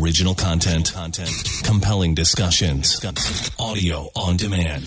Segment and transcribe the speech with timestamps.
[0.00, 0.92] Original content,
[1.64, 3.04] compelling discussions,
[3.58, 4.86] audio on demand.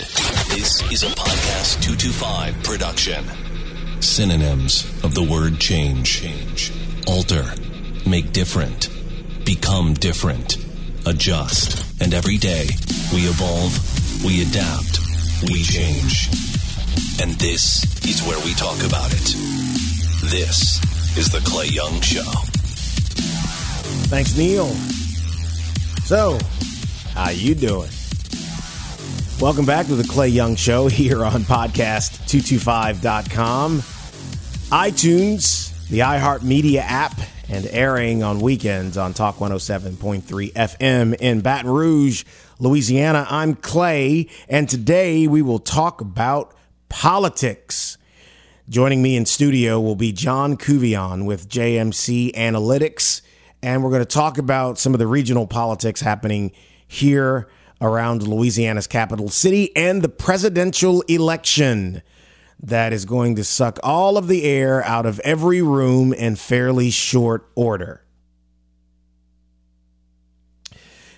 [0.50, 3.23] This is a podcast 225 production.
[4.02, 6.21] Synonyms of the word change.
[6.21, 6.71] Change.
[7.07, 7.46] Alter.
[8.07, 8.89] Make different.
[9.46, 10.57] Become different.
[11.05, 11.85] Adjust.
[12.01, 12.67] And every day,
[13.13, 14.99] we evolve, we adapt,
[15.51, 16.29] we change.
[17.21, 19.35] And this is where we talk about it.
[20.31, 20.81] This
[21.17, 22.23] is the Clay Young Show.
[24.07, 24.95] Thanks, Neil.
[26.05, 26.37] So,
[27.15, 27.89] how you doing?
[29.41, 33.80] Welcome back to the Clay Young Show here on podcast225.com,
[34.69, 42.23] iTunes, the iHeartMedia app, and airing on weekends on Talk 107.3 FM in Baton Rouge,
[42.59, 43.25] Louisiana.
[43.27, 46.53] I'm Clay, and today we will talk about
[46.88, 47.97] politics.
[48.69, 53.22] Joining me in studio will be John Couvillon with JMC Analytics
[53.61, 56.52] and we're going to talk about some of the regional politics happening
[56.88, 57.47] here
[57.81, 62.02] around Louisiana's capital city and the presidential election
[62.59, 66.89] that is going to suck all of the air out of every room in fairly
[66.89, 68.02] short order.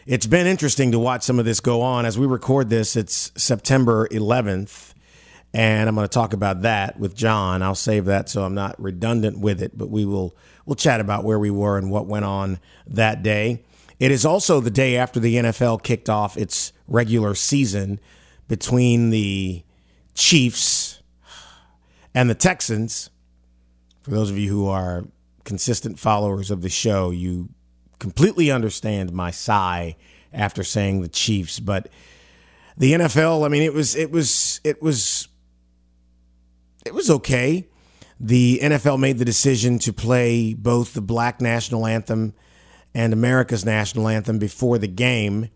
[0.06, 2.06] It's been interesting to watch some of this go on.
[2.06, 4.87] As we record this, it's September 11th,
[5.54, 7.62] and I'm going to talk about that with John.
[7.62, 11.24] I'll save that so I'm not redundant with it, but we will we'll chat about
[11.24, 13.64] where we were and what went on that day.
[14.00, 18.00] It is also the day after the NFL kicked off its regular season
[18.48, 19.64] between the
[20.14, 21.02] Chiefs
[22.14, 23.10] and the Texans.
[24.04, 25.06] For those of you who are
[25.44, 27.50] consistent followers of the show, you
[28.00, 29.96] completely understand my sigh
[30.32, 31.90] after saying the Chiefs, but
[32.78, 35.28] the NFL, I mean it was it was it was
[36.88, 37.68] it was okay
[38.20, 42.34] the NFL made the decision to play both the black national anthem
[42.94, 45.50] and America's national anthem before the game.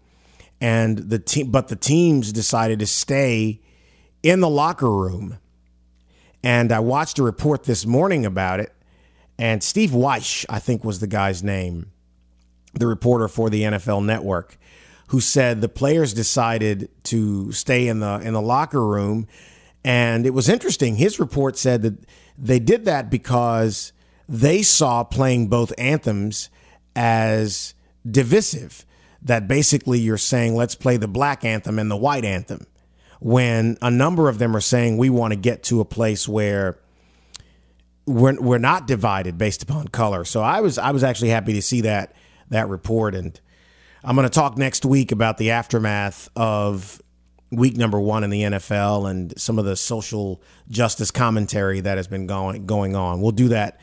[0.60, 3.62] And the team, but the teams decided to stay
[4.22, 5.40] in the locker room.
[6.44, 8.72] And I watched a report this morning about it.
[9.40, 11.92] And Steve Wyche, I think was the guy's name,
[12.76, 14.60] the reporter for the NFL network,
[15.08, 19.28] who said the players decided to stay in the in the locker room.
[19.84, 20.96] And it was interesting.
[20.96, 22.06] His report said that
[22.38, 23.94] they did that because
[24.30, 26.50] they saw playing both anthems
[26.96, 27.74] as
[28.10, 28.86] divisive.
[29.24, 32.66] That basically you're saying, let's play the black anthem and the white anthem.
[33.20, 36.80] When a number of them are saying we want to get to a place where
[38.08, 40.26] we're, we're not divided based upon color.
[40.26, 42.16] So I was I was actually happy to see that
[42.50, 43.40] that report and
[44.04, 47.00] I'm going to talk next week about the aftermath of
[47.52, 52.08] week number one in the NFL and some of the social justice commentary that has
[52.08, 53.22] been going going on.
[53.22, 53.80] We'll do that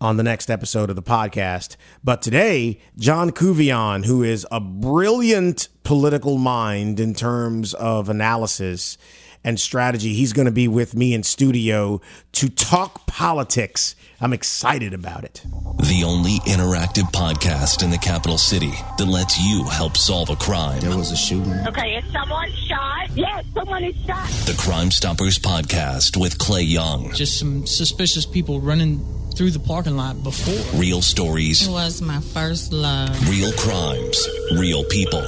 [0.00, 1.76] on the next episode of the podcast.
[2.04, 8.98] But today, John Couvillon, who is a brilliant political mind in terms of analysis
[9.42, 12.00] and strategy, he's going to be with me in studio
[12.32, 15.42] to talk politics I'm excited about it.
[15.78, 20.80] The only interactive podcast in the capital city that lets you help solve a crime.
[20.80, 21.54] There was a shooting.
[21.68, 23.10] Okay, is someone shot?
[23.14, 24.28] Yes, someone is shot.
[24.46, 27.12] The Crime Stoppers podcast with Clay Young.
[27.14, 29.04] Just some suspicious people running
[29.36, 30.80] through the parking lot before.
[30.80, 31.68] Real stories.
[31.68, 33.10] It was my first love.
[33.28, 34.28] Real crimes.
[34.56, 35.24] Real people.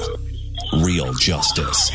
[0.82, 1.92] Real justice.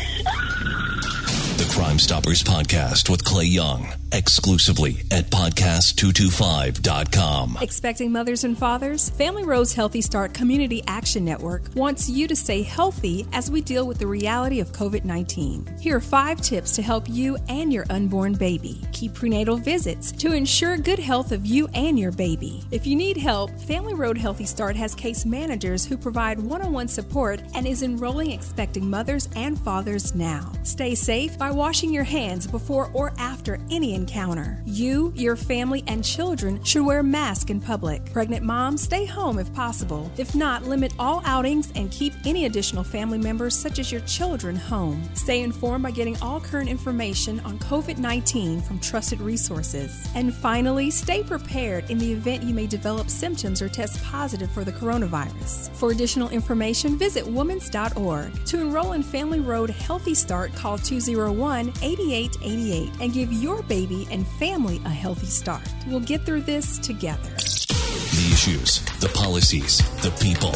[1.56, 7.58] The Crime Stoppers podcast with Clay Young exclusively at podcast225.com.
[7.60, 9.10] Expecting mothers and fathers?
[9.10, 13.84] Family Road's Healthy Start Community Action Network wants you to stay healthy as we deal
[13.86, 15.78] with the reality of COVID 19.
[15.80, 18.80] Here are five tips to help you and your unborn baby.
[18.92, 22.62] Keep prenatal visits to ensure good health of you and your baby.
[22.70, 26.72] If you need help, Family Road Healthy Start has case managers who provide one on
[26.72, 30.52] one support and is enrolling expecting mothers and fathers now.
[30.62, 34.58] Stay safe by washing your hands before or after any encounter.
[34.64, 38.12] You, your family, and children should wear masks in public.
[38.12, 40.10] Pregnant moms, stay home if possible.
[40.16, 44.56] If not, limit all outings and keep any additional family members, such as your children,
[44.56, 45.02] home.
[45.14, 50.08] Stay informed by getting all current information on COVID 19 from trusted resources.
[50.14, 54.64] And finally, stay prepared in the event you may develop symptoms or test positive for
[54.64, 55.70] the coronavirus.
[55.76, 58.44] For additional information, visit womens.org.
[58.46, 64.08] To enroll in Family Road Healthy Start, call 201 8888 and give your baby baby
[64.10, 65.62] and family a healthy start.
[65.86, 67.28] We'll get through this together.
[67.28, 70.52] The issues, the policies, the people.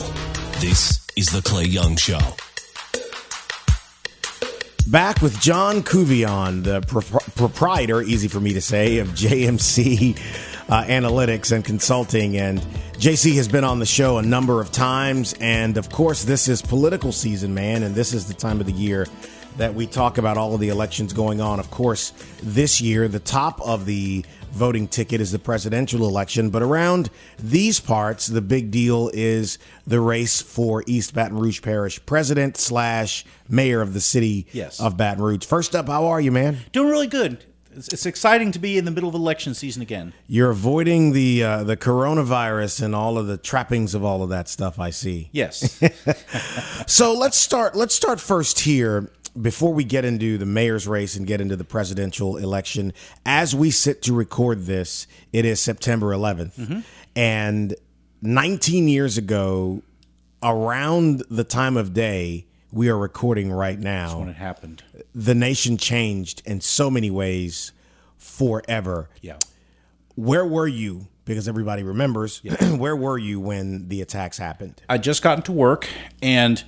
[0.60, 2.18] This is The Clay Young Show.
[4.88, 7.02] Back with John Couvillon, the pro-
[7.36, 10.16] proprietor, easy for me to say, of JMC
[10.68, 12.38] uh, Analytics and Consulting.
[12.38, 12.58] And
[12.94, 16.62] JC has been on the show a number of times, and of course, this is
[16.62, 19.06] political season, man, and this is the time of the year
[19.56, 21.58] that we talk about all of the elections going on.
[21.60, 22.12] Of course,
[22.42, 27.08] this year, the top of the voting ticket is the presidential election, but around
[27.38, 33.24] these parts, the big deal is the race for East Baton Rouge Parish president slash
[33.48, 34.80] mayor of the city Yes.
[34.80, 35.44] of Baton Rouge.
[35.44, 36.58] First up, how are you, man?
[36.72, 37.44] Doing really good.
[37.72, 40.12] It's, it's exciting to be in the middle of election season again.
[40.26, 44.48] You're avoiding the uh, the coronavirus and all of the trappings of all of that
[44.48, 44.80] stuff.
[44.80, 45.28] I see.
[45.32, 45.80] Yes.
[46.86, 47.76] So let's start.
[47.76, 49.10] Let's start first here
[49.40, 52.92] before we get into the mayor's race and get into the presidential election.
[53.24, 56.80] As we sit to record this, it is September 11th, mm-hmm.
[57.14, 57.74] and
[58.22, 59.82] 19 years ago,
[60.42, 64.82] around the time of day we are recording right now, when it happened.
[65.14, 67.72] the nation changed in so many ways
[68.16, 69.08] forever.
[69.20, 69.38] Yeah.
[70.14, 71.08] Where were you?
[71.30, 72.42] Because everybody remembers.
[72.76, 74.82] where were you when the attacks happened?
[74.88, 75.88] I just got into work,
[76.20, 76.62] and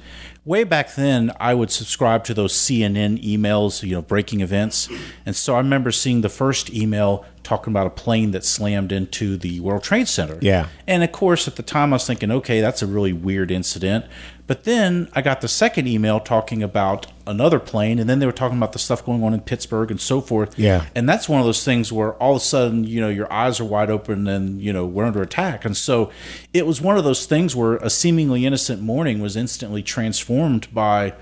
[0.44, 4.88] way back then, I would subscribe to those CNN emails, you know, breaking events.
[5.25, 9.37] And so I remember seeing the first email talking about a plane that slammed into
[9.37, 10.38] the World Trade Center.
[10.41, 10.69] Yeah.
[10.87, 14.06] And of course, at the time, I was thinking, okay, that's a really weird incident.
[14.52, 18.32] But then I got the second email talking about another plane, and then they were
[18.32, 20.58] talking about the stuff going on in Pittsburgh and so forth.
[20.58, 20.84] Yeah.
[20.94, 23.60] And that's one of those things where all of a sudden, you know, your eyes
[23.60, 25.64] are wide open and, you know, we're under attack.
[25.64, 26.10] And so
[26.52, 31.14] it was one of those things where a seemingly innocent morning was instantly transformed by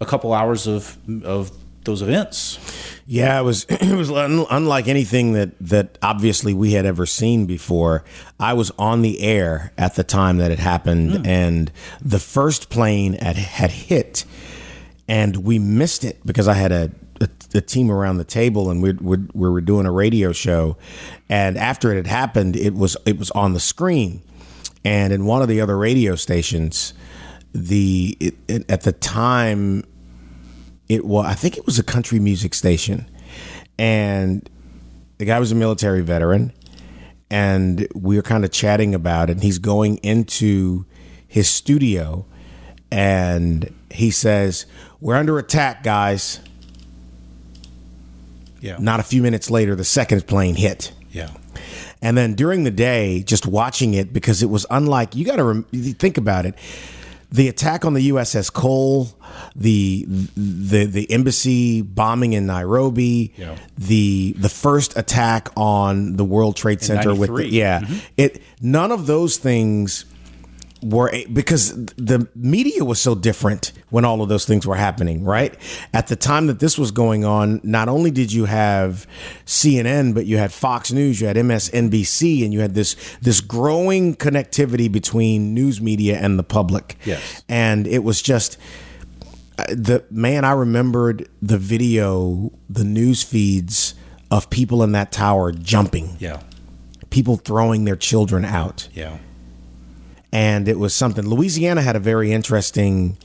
[0.00, 1.52] a couple hours of of
[1.84, 2.58] those events.
[3.06, 7.46] Yeah, it was it was un, unlike anything that that obviously we had ever seen
[7.46, 8.04] before.
[8.38, 11.26] I was on the air at the time that it happened, hmm.
[11.26, 14.24] and the first plane had, had hit,
[15.08, 16.90] and we missed it because I had a.
[17.22, 20.78] A, a team around the table, and we, we we were doing a radio show,
[21.28, 24.22] and after it had happened, it was it was on the screen,
[24.86, 26.94] and in one of the other radio stations,
[27.52, 29.84] the it, it, at the time
[30.90, 33.08] it was I think it was a country music station,
[33.78, 34.46] and
[35.18, 36.52] the guy was a military veteran,
[37.30, 39.34] and we were kind of chatting about it.
[39.34, 40.84] And he's going into
[41.28, 42.26] his studio,
[42.90, 44.66] and he says,
[45.00, 46.40] "We're under attack, guys."
[48.60, 48.76] Yeah.
[48.80, 50.92] Not a few minutes later, the second plane hit.
[51.12, 51.30] Yeah.
[52.02, 55.44] And then during the day, just watching it because it was unlike you got to
[55.44, 56.56] rem- think about it.
[57.32, 59.08] The attack on the USS Cole,
[59.54, 60.04] the
[60.36, 63.56] the the embassy bombing in Nairobi, Yeah.
[63.78, 67.48] the the first attack on the World Trade Center with the, 93.
[67.56, 67.98] yeah, mm-hmm.
[68.16, 70.04] it none of those things
[70.82, 75.54] were because the media was so different when all of those things were happening, right?
[75.92, 79.06] At the time that this was going on, not only did you have
[79.46, 84.14] CNN, but you had Fox News, you had MSNBC, and you had this this growing
[84.16, 86.96] connectivity between news media and the public.
[87.04, 87.42] Yes.
[87.48, 88.56] And it was just
[89.58, 93.94] uh, the man I remembered the video, the news feeds
[94.30, 96.40] of people in that tower jumping, Yeah.
[97.10, 99.18] people throwing their children out Yeah.
[100.32, 101.26] and it was something.
[101.26, 103.18] Louisiana had a very interesting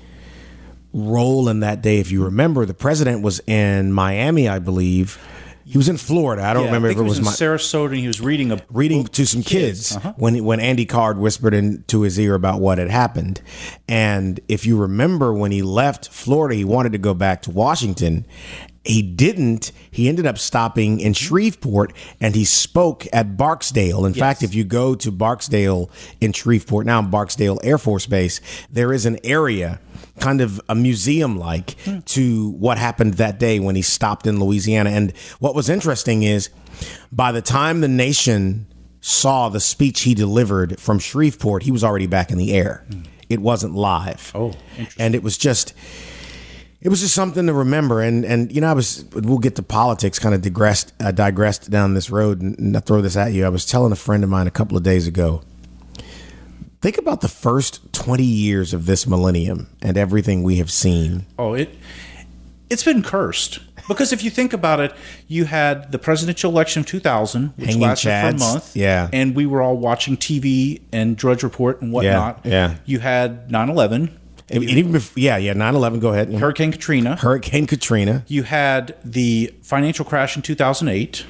[0.96, 2.00] role in that day.
[2.00, 5.20] If you remember, the president was in Miami, I believe.
[5.68, 6.44] He was in Florida.
[6.44, 8.52] I don't Yeah, remember I if it was, in my, Sarasota and he was reading
[8.52, 10.14] a reading to some kids, Uh-huh.
[10.18, 13.42] when when Andy Card whispered into his ear about what had happened.
[13.88, 18.26] And if you remember, when he left Florida, he wanted to go back to Washington.
[18.84, 19.72] He didn't.
[19.90, 24.06] He ended up stopping in Shreveport and he spoke at Barksdale.
[24.06, 25.90] In fact, if you go to Barksdale
[26.22, 28.40] in Shreveport, now Barksdale Air Force Base,
[28.72, 29.80] there is an area,
[30.20, 34.90] kind of a museum like, to what happened that day when he stopped in Louisiana.
[34.92, 36.50] And what was interesting is
[37.12, 38.68] by the time the nation
[39.02, 42.86] saw the speech he delivered from Shreveport, he was already back in the air.
[43.30, 44.32] It wasn't live.
[44.36, 45.04] Oh, interesting.
[45.04, 45.74] and it was just
[46.82, 48.02] it was just something to remember.
[48.02, 51.70] And and you know, I was we'll get to politics, kind of digressed uh, digressed
[51.72, 53.46] down this road, and, and I throw this at you.
[53.46, 55.42] I was telling a friend of mine a couple of days ago.
[56.86, 61.26] Think about the first twenty years of this millennium and everything we have seen.
[61.40, 61.76] Oh, it
[62.70, 63.58] it's been cursed.
[63.88, 64.94] Because if you think about it,
[65.28, 68.76] you had the presidential election of 2000, which Hanging lasted chads, for a month.
[68.76, 69.10] yeah.
[69.12, 72.42] And we were all watching TV and Drudge Report and whatnot.
[72.44, 72.52] yeah.
[72.52, 72.76] yeah.
[72.86, 74.20] You had 9 11,
[74.52, 76.32] And even bef- yeah, yeah, 9-11, Go ahead.
[76.34, 77.16] Hurricane Katrina.
[77.16, 81.26] Hurricane Katrina, You had the financial crash in 2008.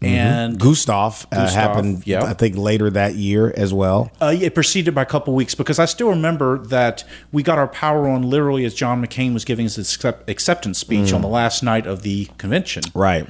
[0.00, 2.06] And Gustav, uh, Gustav, happened.
[2.06, 2.22] yeah.
[2.22, 4.12] I think later that year as well.
[4.20, 7.02] Uh, it proceeded by a couple weeks because I still remember that
[7.32, 11.12] we got our power on literally as John McCain was giving his accept- acceptance speech
[11.12, 12.84] on the last night of the convention.
[12.94, 13.26] Right.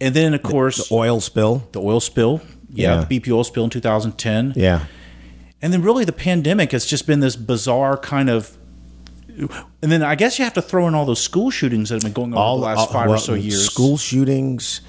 [0.00, 1.66] And then, of course, the Oil spill.
[1.72, 2.40] the oil spill
[2.72, 3.04] Yeah, Yeah.
[3.04, 4.52] the BP oil spill in 2010.
[4.56, 4.84] Yeah.
[5.62, 8.56] And then really the pandemic has just been this bizarre kind of.
[9.82, 12.02] And then I guess you have to throw in all those school shootings that have
[12.02, 13.64] been going on over the last all- five well, or so years.
[13.66, 14.80] School shootings,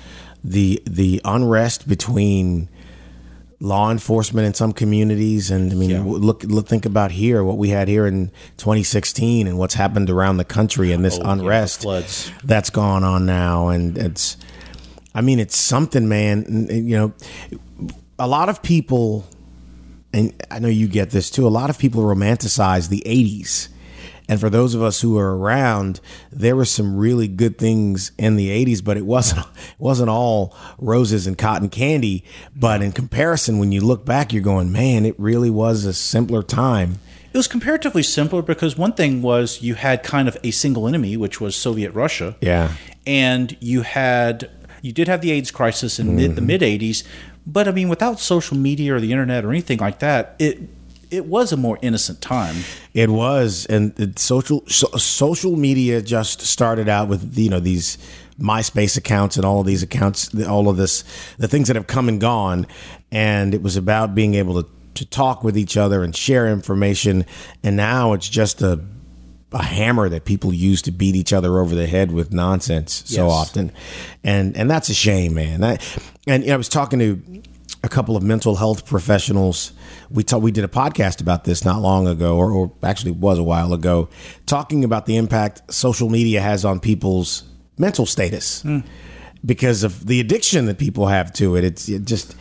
[0.47, 2.69] the the unrest between
[3.59, 6.03] law enforcement in some communities, and I mean, Yeah.
[6.05, 10.37] look, look, think about here what we had here in 2016, and what's happened around
[10.37, 12.29] the country, and this Oh, unrest floods.
[12.43, 14.35] that's gone on now, and it's,
[15.15, 16.67] I mean, it's something, man.
[16.69, 17.13] You know,
[18.19, 19.25] a lot of people
[20.13, 21.45] and I know you get this too.
[21.47, 23.67] A lot of people romanticize the '80s,
[24.27, 25.99] and for those of us who are around,
[26.31, 29.45] there were some really good things in the '80s, but it wasn't it
[29.79, 32.23] wasn't all roses and cotton candy.
[32.55, 36.43] But in comparison, when you look back, you're going, man, it really was a simpler
[36.43, 36.99] time.
[37.33, 41.17] It was comparatively simpler because one thing was you had kind of a single enemy,
[41.17, 42.37] which was Soviet Russia.
[42.39, 42.71] Yeah.
[43.05, 44.49] And you had
[44.81, 46.47] you did have the AIDS crisis in mid, the Mm-hmm.
[46.47, 47.03] mid '80s,
[47.45, 50.59] but I mean, without social media or the internet or anything like that, it
[51.15, 52.55] it was a more innocent time.
[52.93, 57.97] It was, and the social so, social media just started out with you know these
[58.39, 61.03] MySpace accounts and all of these accounts, all of this,
[61.37, 62.67] the things that have come and gone,
[63.11, 67.25] and it was about being able to to talk with each other and share information,
[67.63, 68.79] and now it's just a
[69.51, 73.23] a hammer that people use to beat each other over the head with nonsense so
[73.27, 73.31] Yes.
[73.31, 73.71] often,
[74.23, 75.63] and and that's a shame, man.
[75.63, 75.77] I,
[76.27, 77.41] and you know, I was talking to
[77.85, 79.71] a couple of mental health professionals.
[80.09, 83.37] We ta- we did a podcast about this not long ago, or, or actually was
[83.37, 84.09] a while ago,
[84.47, 87.43] talking about the impact social media has on people's
[87.77, 88.79] mental status hmm.
[89.45, 91.63] because of the addiction that people have to it.
[91.63, 92.35] It's it just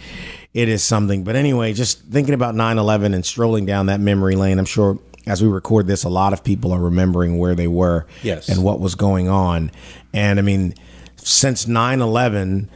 [0.55, 1.25] it is something.
[1.25, 5.43] But anyway, just thinking about 9-11 and strolling down that memory lane, I'm sure as
[5.43, 8.49] we record this, a lot of people are remembering where they were Yes.
[8.49, 9.71] and what was going on.
[10.13, 10.75] And I mean,
[11.17, 12.69] since 9-11,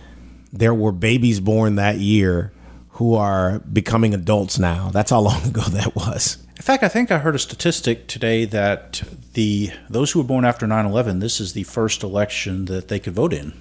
[0.53, 2.53] there were babies born that year
[2.99, 4.91] who are becoming adults now.
[4.91, 6.37] That's how long ago that was.
[6.57, 9.03] In fact, I think I heard a statistic today that
[9.35, 13.15] the those who were born after 9/11, this is the first election that they could
[13.15, 13.53] vote in.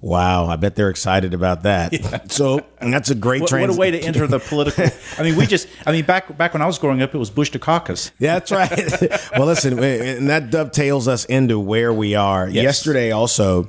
[0.00, 1.92] Wow, I bet they're excited about that.
[2.30, 4.86] So and that's a great What, what a way to enter the political.
[5.18, 5.68] I mean, we just.
[5.84, 8.10] I mean, back back when I was growing up, it was Bush to Dukakis.
[8.18, 9.10] Yeah, that's right.
[9.36, 12.48] well, listen, and that dovetails us into where we are.
[12.48, 12.64] Yes.
[12.64, 13.68] Yesterday, also,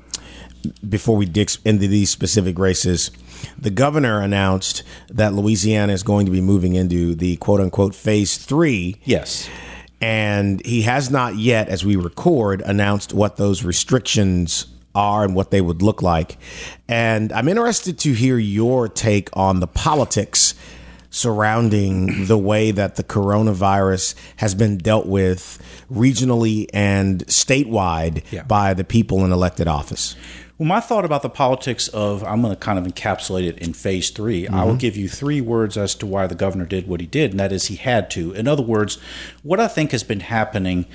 [0.87, 3.11] before we dig into these specific races,
[3.61, 8.37] the governor announced that Louisiana is going to be moving into the quote unquote phase
[8.37, 8.97] three.
[9.03, 9.49] Yes.
[10.01, 15.51] And he has not yet, as we record, announced what those restrictions are and what
[15.51, 16.37] they would look like.
[16.87, 20.55] And I'm interested to hear your take on the politics
[21.11, 25.57] surrounding the way that the coronavirus has been dealt with
[25.91, 28.43] regionally and statewide Yeah.
[28.43, 30.15] by the people in elected office.
[30.59, 33.71] Well, my thought about the politics of I'm going to kind of encapsulate it in
[33.71, 36.99] phase 3 I will give you three words as to why the governor did what
[36.99, 38.33] he did, and that is he had to.
[38.33, 38.97] In other words,
[39.41, 40.85] what I think has been happening.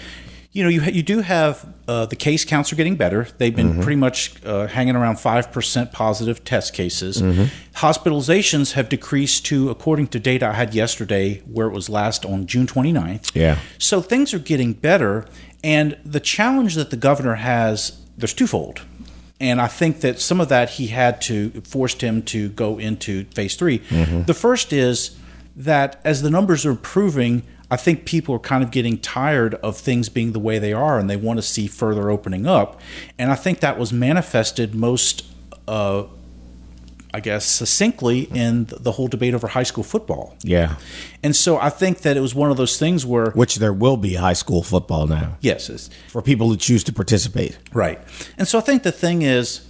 [0.52, 3.26] You know, you you do have uh, the case counts are getting better.
[3.38, 7.20] They've been pretty much uh, hanging around five percent positive test cases.
[7.76, 12.46] Hospitalizations have decreased to, according to data I had yesterday, where it was last on
[12.46, 13.34] June 29th.
[13.34, 13.58] Yeah.
[13.78, 15.26] So things are getting better,
[15.64, 18.82] and the challenge that the governor has there's twofold,
[19.40, 23.24] and I think that some of that he had to forced him to go into
[23.26, 23.78] phase 3
[24.26, 25.16] The first is
[25.56, 29.76] that as the numbers are improving, I think people are kind of getting tired of
[29.76, 32.80] things being the way they are, and they want to see further opening up,
[33.18, 35.24] and I think that was manifested most.
[35.66, 36.04] Uh,
[37.14, 40.34] I guess succinctly in the whole debate over high school football.
[40.42, 40.74] Yeah.
[41.22, 43.96] And so I think that it was one of those things where Which there will
[43.96, 47.56] be high school football now yes, for people who choose to participate.
[47.72, 48.00] Right.
[48.36, 49.64] And so I think the thing is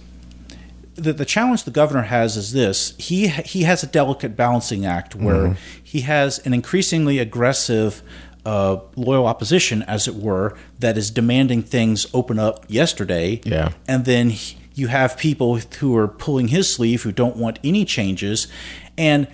[0.95, 2.95] the, the challenge the governor has is this.
[2.97, 8.01] He he has a delicate balancing act where he has an increasingly aggressive
[8.43, 13.41] uh, loyal opposition, as it were, that is demanding things open up yesterday.
[13.43, 13.69] Yeah.
[13.87, 17.85] And then he- you have people who are pulling his sleeve who don't want any
[17.85, 18.47] changes.
[18.97, 19.27] And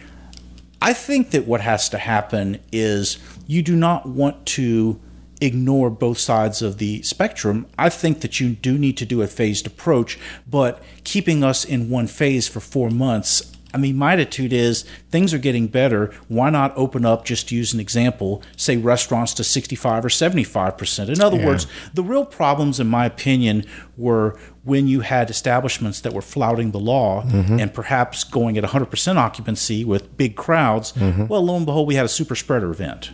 [0.81, 3.17] I think that what has to happen is
[3.47, 4.99] you do not want to
[5.41, 7.65] ignore both sides of the spectrum.
[7.77, 11.89] I think that you do need to do a phased approach, but keeping us in
[11.89, 13.51] one phase for four months.
[13.73, 16.13] I mean, my attitude is things are getting better.
[16.27, 21.09] Why not open up, just to use an example, say restaurants to 65 or 75%?
[21.09, 21.45] In other Yeah.
[21.45, 23.63] words, the real problems, in my opinion,
[23.97, 27.59] were when you had establishments that were flouting the law mm-hmm.
[27.59, 30.93] and perhaps going at 100% occupancy with big crowds.
[30.93, 31.27] Mm-hmm.
[31.27, 33.11] Well, lo and behold, we had a super spreader event.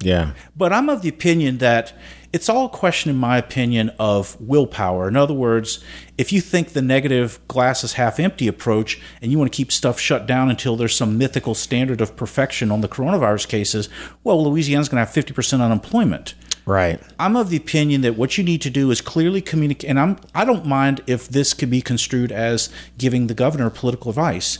[0.00, 0.32] Yeah.
[0.56, 1.94] But I'm of the opinion that
[2.32, 5.06] it's all a question, in my opinion, of willpower.
[5.06, 5.82] In other words,
[6.18, 9.70] if you think the negative glass is half empty approach and you want to keep
[9.70, 13.88] stuff shut down until there's some mythical standard of perfection on the coronavirus cases,
[14.24, 16.34] well, Louisiana's going to have 50% unemployment.
[16.66, 17.00] Right.
[17.18, 20.18] I'm of the opinion that what you need to do is clearly communicate, and I'm
[20.34, 24.58] I don't mind if this could be construed as giving the governor political advice.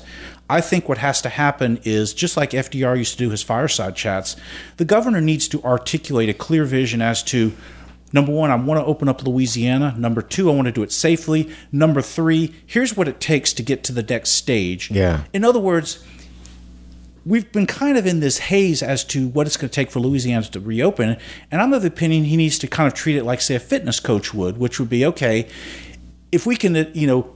[0.50, 3.96] I think what has to happen is just like FDR used to do his fireside
[3.96, 4.36] chats,
[4.76, 7.52] the governor needs to articulate a clear vision as to
[8.12, 9.94] number one, I want to open up Louisiana.
[9.98, 11.50] Number two, I want to do it safely.
[11.72, 14.90] Number three, here's what it takes to get to the next stage.
[14.90, 15.24] Yeah.
[15.32, 16.04] In other words,
[17.26, 20.00] we've been kind of in this haze as to what it's going to take for
[20.00, 21.16] Louisiana to reopen.
[21.50, 23.60] And I'm of the opinion he needs to kind of treat it like, say, a
[23.60, 25.48] fitness coach would, which would be okay,
[26.32, 27.32] if we can, you know,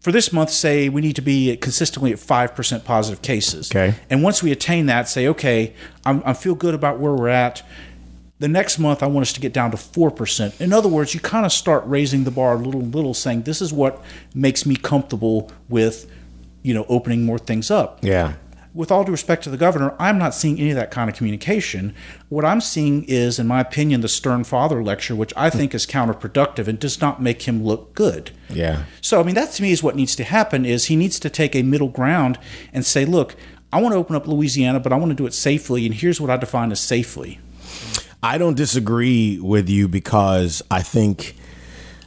[0.00, 3.70] for this month, say we need to be consistently at 5% positive cases.
[3.70, 3.94] Okay.
[4.08, 7.62] And once we attain that, say, okay, I'm, I feel good about where we're at.
[8.38, 10.60] The next month, I want us to get down to 4%.
[10.60, 13.60] In other words, you kind of start raising the bar a little, little, saying, this
[13.60, 14.02] is what
[14.32, 16.08] makes me comfortable with,
[16.62, 18.34] you know, opening more things up Yeah.
[18.78, 21.16] With all due respect to the governor, I'm not seeing any of that kind of
[21.16, 21.96] communication.
[22.28, 25.84] What I'm seeing is, in my opinion, the Stern Father lecture, which I think is
[25.84, 28.30] counterproductive and does not make him look good.
[28.48, 28.84] Yeah.
[29.00, 31.28] So, I mean, that to me is what needs to happen is he needs to
[31.28, 32.38] take a middle ground
[32.72, 33.34] and say, look,
[33.72, 36.20] I want to open up Louisiana, but I want to do it safely, and here's
[36.20, 37.40] what I define as safely.
[38.22, 41.34] I don't disagree with you because I think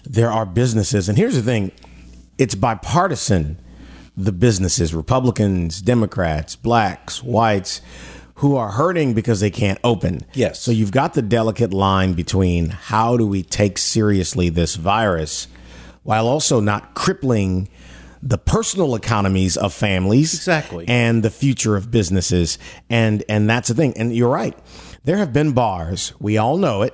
[0.06, 1.74] there are businesses, and here's the thing
[2.38, 3.60] it's bipartisan,
[4.26, 7.82] the businesses, Republicans, Democrats, blacks, whites,
[8.36, 10.22] who are hurting because they can't open.
[10.34, 10.60] Yes.
[10.60, 15.48] So you've got the delicate line between how do we take seriously this virus
[16.04, 17.70] while also not crippling
[18.24, 20.86] the personal economies of families Exactly.
[20.88, 22.58] and the future of businesses
[22.90, 24.56] and and that's the thing and you're right
[25.06, 26.94] there have been bars we all know it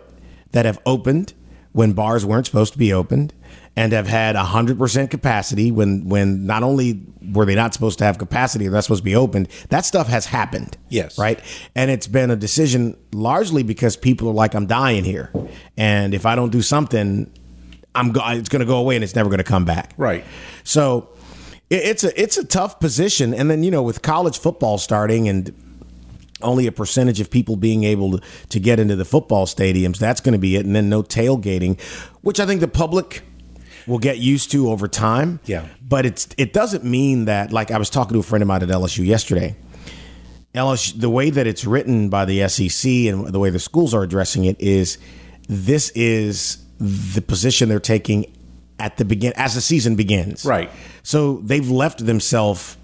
[0.51, 1.33] that have opened
[1.73, 3.33] when bars weren't supposed to be opened
[3.77, 8.17] and have had 100% capacity when when not only were they not supposed to have
[8.17, 10.75] capacity they're not supposed to be opened that stuff has happened.
[10.89, 11.17] Yes.
[11.17, 11.39] right?
[11.75, 15.31] And it's been a decision largely because people are like i'm dying here.
[15.77, 17.31] And if i don't do something
[17.95, 19.93] i'm go- it's going to go away and it's never going to come back.
[19.97, 20.23] Right.
[20.63, 21.09] so
[21.69, 25.27] it- it's a it's a tough position, and then you know with college football starting
[25.29, 25.53] and
[26.41, 30.21] only a percentage of people being able to, to get into the football stadiums, that's
[30.21, 31.79] going to be it, and then no tailgating,
[32.21, 33.23] which I think the public
[33.87, 35.39] will get used to over time.
[35.45, 35.65] Yeah.
[35.81, 38.61] but it's it doesn't mean that like I was talking to a friend of mine
[38.61, 39.55] at LSU yesterday.
[40.53, 44.03] LSU, the way that it's written by the SEC and the way the schools are
[44.03, 44.97] addressing it is
[45.47, 48.25] this is the position they're taking
[48.79, 50.45] at the begin as the season begins.
[50.45, 50.69] Right.
[51.03, 52.77] So they've left themselves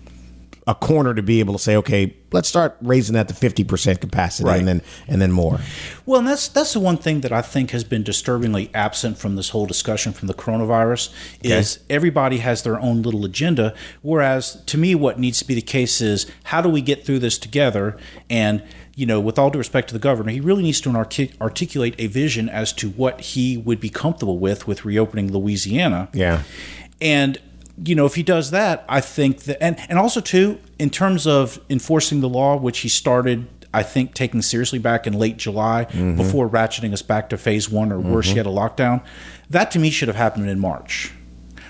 [0.65, 3.99] a corner to be able to say, okay, let's start raising that to fifty percent
[3.99, 4.59] capacity, Right.
[4.59, 5.59] and then and then more.
[6.05, 9.35] Well, and that's that's the one thing that I think has been disturbingly absent from
[9.35, 13.73] this whole discussion from the coronavirus is everybody has their own little agenda.
[14.01, 17.19] Whereas to me, what needs to be the case is how do we get through
[17.19, 17.97] this together?
[18.29, 18.63] And
[18.95, 21.95] you know, with all due respect to the governor, he really needs to artic- articulate
[21.97, 26.09] a vision as to what he would be comfortable with with reopening Louisiana.
[26.13, 26.43] Yeah.
[27.01, 27.37] And
[27.83, 31.25] you know, if he does that, I think that, and and also too, in terms
[31.25, 35.85] of enforcing the law, which he started, I think, taking seriously back in late July,
[35.85, 39.01] before ratcheting us back to phase one or worse yet, a lockdown.
[39.49, 41.11] That to me should have happened in March,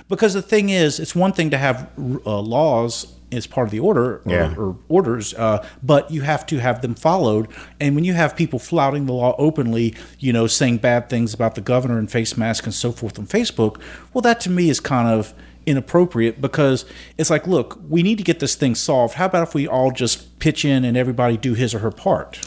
[0.10, 1.89] because the thing is, it's one thing to have
[2.26, 4.54] uh, laws as part of the order or, Yeah.
[4.56, 7.48] or orders, uh, but you have to have them followed.
[7.80, 11.56] And when you have people flouting the law openly, you know, saying bad things about
[11.56, 13.80] the governor and face masks and so forth on Facebook,
[14.13, 15.34] well, that to me is kind of
[15.65, 16.86] inappropriate because
[17.17, 19.15] it's like, look, we need to get this thing solved.
[19.15, 22.39] How about if we all just pitch in and everybody do his or her part?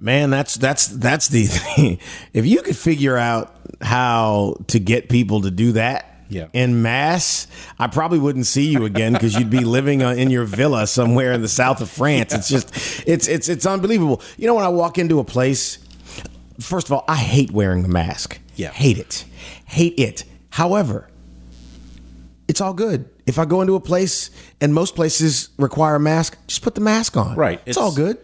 [0.00, 1.98] Man, that's that's that's the thing.
[2.32, 6.48] If you could figure out how to get people to do that Yeah.
[6.52, 7.46] in mass,
[7.78, 11.32] I probably wouldn't see you again because you'd be living uh, in your villa somewhere
[11.32, 12.34] in the south of France.
[12.34, 12.74] It's just
[13.06, 14.20] it's it's it's unbelievable.
[14.36, 15.78] You know when I walk into a place,
[16.60, 18.40] first of all, I hate wearing the mask.
[18.56, 18.72] Yeah.
[18.72, 19.24] Hate it.
[19.66, 20.24] Hate it.
[20.50, 21.08] However,
[22.48, 23.08] it's all good.
[23.26, 24.30] If I go into a place
[24.60, 27.36] and most places require a mask, just put the mask on.
[27.36, 27.60] Right.
[27.66, 28.18] It's, It's- all good.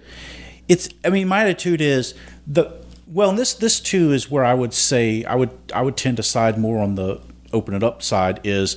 [0.68, 2.14] it's i mean my attitude is
[2.46, 2.70] the
[3.08, 6.16] well and this this too is where i would say i would i would tend
[6.16, 7.20] to side more on the
[7.52, 8.76] open it up side is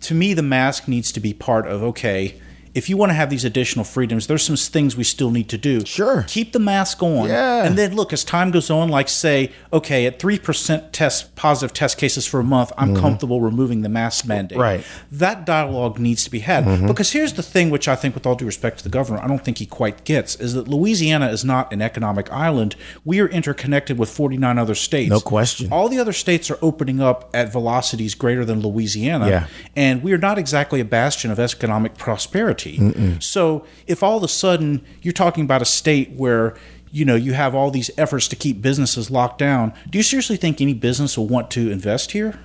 [0.00, 2.40] to me the mask needs to be part of okay
[2.76, 5.56] if you want to have these additional freedoms, there's some things we still need to
[5.56, 5.82] do.
[5.86, 6.26] Sure.
[6.28, 7.26] Keep the mask on.
[7.26, 7.64] Yeah.
[7.64, 11.96] And then look, as time goes on, like say, okay, at 3% test positive test
[11.96, 13.00] cases for a month, I'm mm-hmm.
[13.00, 14.58] comfortable removing the mask mandate.
[14.58, 14.84] Right.
[15.10, 16.64] That dialogue needs to be had.
[16.64, 16.86] Mm-hmm.
[16.86, 19.26] Because here's the thing, which I think, with all due respect to the governor, I
[19.26, 22.76] don't think he quite gets, is that Louisiana is not an economic island.
[23.06, 25.08] We are interconnected with 49 other states.
[25.08, 25.72] No question.
[25.72, 29.28] All the other states are opening up at velocities greater than Louisiana.
[29.28, 29.46] Yeah.
[29.74, 32.65] And we are not exactly a bastion of economic prosperity.
[33.20, 36.56] So if all of a sudden you're talking about a state where
[36.92, 40.36] you know you have all these efforts to keep businesses locked down, do you seriously
[40.36, 42.38] think any business will want to invest here?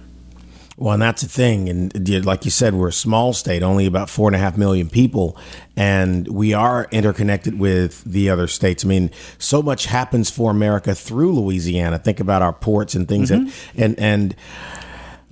[0.77, 1.69] Well, and that's the thing.
[1.69, 4.89] And like you said, we're a small state, only about four and a half million
[4.89, 5.38] people,
[5.75, 8.84] and we are interconnected with the other states.
[8.84, 11.99] I mean, so much happens for America through Louisiana.
[11.99, 13.45] Think about our ports and things mm-hmm.
[13.45, 14.36] that, and and.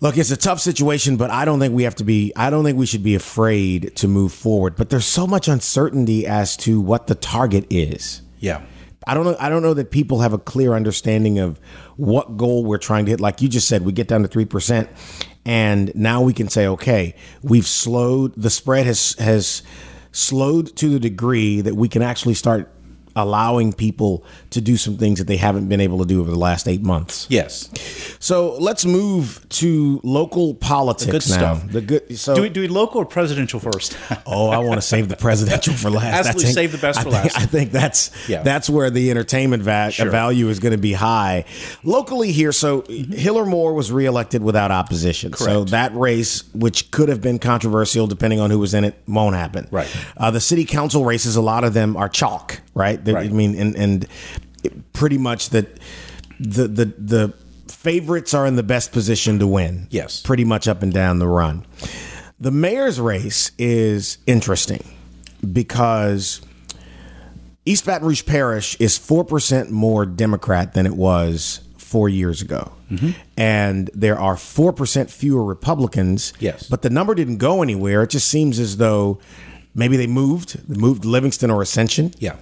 [0.01, 2.31] Look, it's a tough situation, but I don't think we have to be.
[2.35, 4.75] I don't think we should be afraid to move forward.
[4.75, 8.21] But there's so much uncertainty as to what the target is.
[8.39, 8.61] Yeah.
[9.05, 9.35] I don't know.
[9.39, 11.59] I don't know that people have a clear understanding of
[11.97, 13.19] what goal we're trying to hit.
[13.19, 14.89] Like you just said, we get down to three percent,
[15.45, 18.33] and now we can say, okay, we've slowed.
[18.35, 19.63] The spread has has
[20.11, 22.71] slowed to the degree that we can actually start
[23.15, 26.37] allowing people to do some things that they haven't been able to do over the
[26.39, 27.27] last eight months.
[27.29, 27.69] Yes.
[28.19, 31.55] So let's move to local politics good now.
[31.55, 31.71] stuff.
[31.71, 32.17] The good.
[32.17, 33.97] So Do we do we local or presidential first?
[34.25, 36.27] Oh, I want to save the presidential for last.
[36.27, 37.37] Absolutely That's- save the best I for think- last.
[37.37, 38.43] I think that's Yeah.
[38.43, 40.09] that's where the entertainment va- Sure.
[40.09, 41.45] value is going to be high.
[41.83, 45.33] Locally here, so Hillar Moore was reelected without opposition.
[45.33, 49.35] So that race, which could have been controversial depending on who was in it, won't
[49.35, 49.67] happen.
[49.71, 49.87] Right.
[50.17, 52.59] Uh, the city council races, a lot of them are chalk.
[52.73, 53.03] Right.
[53.03, 53.29] They- Right.
[53.29, 54.07] I mean, and and
[54.93, 55.79] pretty much that
[56.39, 57.33] the the the
[57.67, 59.87] favorites are in the best position to win.
[59.89, 60.21] Yes.
[60.21, 61.65] Pretty much up and down the run.
[62.39, 64.83] The mayor's race is interesting
[65.53, 66.41] because
[67.65, 72.71] East Baton Rouge Parish is 4% more Democrat than it was four years ago.
[72.91, 73.11] Mm-hmm.
[73.37, 76.33] And there are 4% fewer Republicans.
[76.39, 76.67] Yes.
[76.67, 78.03] But the number didn't go anywhere.
[78.03, 79.19] It just seems as though
[79.73, 82.13] maybe they moved, they moved Livingston or Ascension.
[82.19, 82.35] yeah.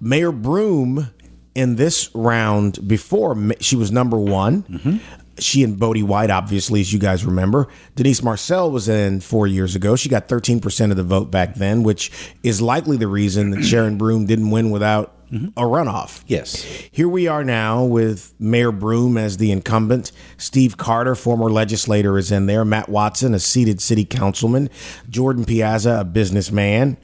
[0.00, 1.10] Mayor Broome
[1.54, 4.62] in this round before she was number one.
[4.64, 4.96] Mm-hmm.
[5.38, 7.68] She and Bodi White, obviously, as you guys remember.
[7.94, 9.96] Denise Marcelle was in four years ago.
[9.96, 12.10] She got 13% of the vote back then, which
[12.42, 15.16] is likely the reason that Sharon Broome didn't win without
[15.56, 16.22] a runoff.
[16.26, 16.62] Yes.
[16.62, 20.12] Here we are now with Mayor Broome as the incumbent.
[20.36, 22.66] Steve Carter, former legislator, is in there.
[22.66, 24.68] Matt Watson, a seated city councilman.
[25.08, 26.98] Jordan Piazza, a businessman.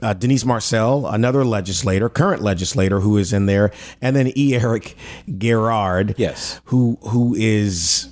[0.00, 4.54] Uh, Denise Marcelle, another legislator, current legislator, who is in there, and then E.
[4.54, 4.96] Eric
[5.28, 6.60] Guirard, Yes.
[6.66, 8.08] who who is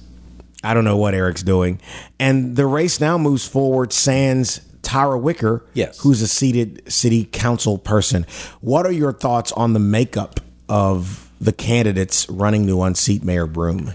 [0.64, 1.78] I don't know what Eric's doing,
[2.18, 3.92] and the race now moves forward.
[3.92, 5.98] Sans Tara Wicker, Yes.
[5.98, 8.26] who's a seated city council person.
[8.60, 13.92] What are your thoughts on the makeup of the candidates running to unseat Mayor Broome?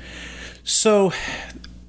[0.63, 1.11] So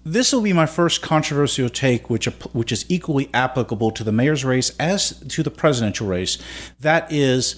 [0.04, 4.44] this will be my first controversial take, which which is equally applicable to the mayor's
[4.44, 6.38] race as to the presidential race.
[6.80, 7.56] That is.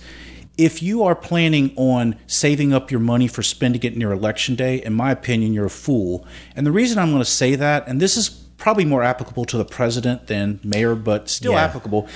[0.56, 4.76] If you are planning on saving up your money for spending it near election day,
[4.84, 6.24] in my opinion, you're a fool.
[6.54, 9.58] And the reason I'm going to say that, and this is probably more applicable to
[9.58, 11.64] the president than mayor, but still Yeah.
[11.64, 12.06] applicable.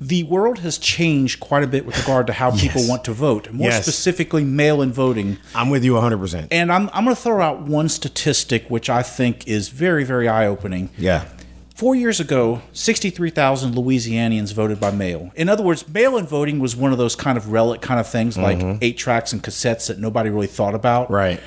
[0.00, 3.52] The world has changed quite a bit with regard to how people want to vote,
[3.52, 3.82] more Yes.
[3.82, 5.36] specifically mail in voting.
[5.54, 6.48] I'm with you 100%.
[6.50, 10.26] And I'm, I'm going to throw out one statistic which I think is very, very
[10.28, 10.88] eye opening.
[10.96, 11.26] yeah.
[11.74, 15.32] Four years ago, 63,000 Louisianians voted by mail.
[15.34, 18.06] In other words, mail in voting was one of those kind of relic kind of
[18.06, 18.76] things like mm-hmm.
[18.82, 21.10] eight tracks and cassettes that nobody really thought about.
[21.10, 21.40] Right.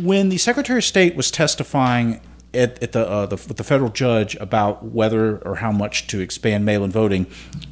[0.00, 2.20] When the Secretary of State was testifying
[2.56, 6.20] at, at the, uh, the with the federal judge about whether or how much to
[6.20, 7.26] expand mail-in voting,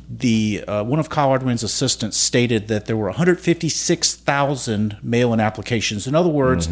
[0.08, 6.06] the uh, one of Kyle Ardoin's assistants stated that there were 156,000 mail-in applications.
[6.06, 6.68] In other words,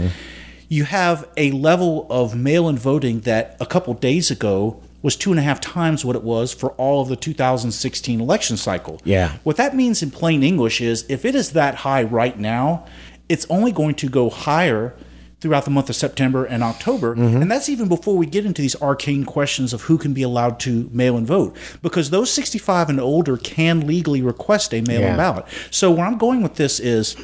[0.68, 5.38] you have a level of mail-in voting that a couple days ago was two and
[5.38, 9.00] a half times what it was for all of the 2016 election cycle.
[9.04, 9.36] Yeah.
[9.42, 12.86] What that means in plain English is if it is that high right now,
[13.28, 14.94] it's only going to go higher
[15.42, 17.16] throughout the month of September and October.
[17.16, 17.42] Mm-hmm.
[17.42, 20.60] And that's even before we get into these arcane questions of who can be allowed
[20.60, 21.56] to mail and vote.
[21.82, 25.16] Because those 65 and older can legally request a mail in Yeah.
[25.16, 25.44] ballot.
[25.72, 27.16] So where I'm going with this is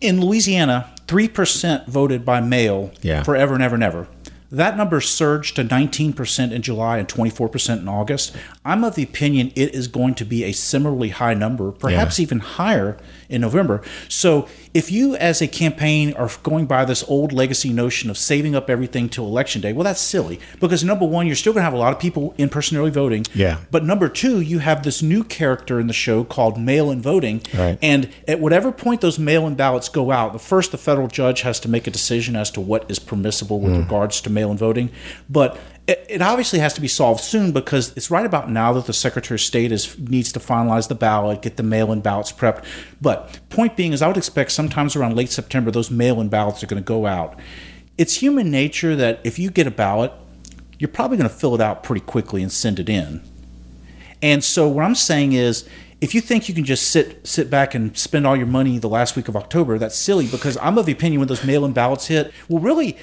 [0.00, 3.22] in Louisiana, 3% voted by mail Yeah.
[3.22, 4.06] forever and ever and ever.
[4.50, 8.32] That number surged to 19% in July and 24% in August.
[8.64, 12.22] I'm of the opinion it is going to be a similarly high number, perhaps Yeah.
[12.24, 12.96] even higher
[13.30, 13.82] in November.
[14.08, 18.54] So if you, as a campaign, are going by this old legacy notion of saving
[18.54, 21.64] up everything till election day, well, that's silly because number one, you're still going to
[21.64, 23.24] have a lot of people in person early voting.
[23.34, 23.58] Yeah.
[23.70, 27.42] But number two, you have this new character in the show called mail in voting.
[27.54, 27.78] Right.
[27.82, 31.42] And at whatever point those mail in ballots go out, the first, the federal judge
[31.42, 33.80] has to make a decision as to what is permissible with hmm.
[33.80, 34.90] regards to mail in voting.
[35.28, 35.58] But
[35.90, 39.36] it, obviously has to be solved soon because it's right about now that the Secretary
[39.36, 42.64] of State is needs to finalize the ballot, get the mail in ballots prepped.
[43.00, 46.62] But point being is, I would expect sometimes around late September, those mail in ballots
[46.62, 47.38] are going to go out.
[47.98, 50.12] It's human nature that if you get a ballot,
[50.78, 53.22] you're probably going to fill it out pretty quickly and send it in.
[54.22, 55.68] And so what I'm saying is
[56.00, 58.88] if you think you can just sit sit back and spend all your money the
[58.88, 62.06] last week of October, that's silly because I'm of the opinion when those mail-in ballots
[62.06, 62.96] hit, well really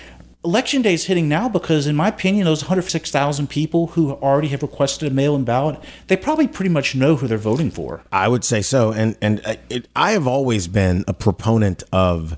[0.48, 4.62] election day is hitting now because in my opinion those 106,000 people who already have
[4.62, 8.02] requested a mail-in ballot, they probably pretty much know who they're voting for.
[8.14, 12.38] I would say so, and and it, I have always been a proponent of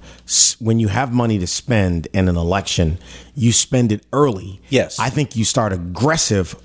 [0.59, 2.97] when you have money to spend in an election,
[3.35, 4.59] you spend it early.
[4.69, 4.99] Yes.
[4.99, 6.55] I think you start aggressive.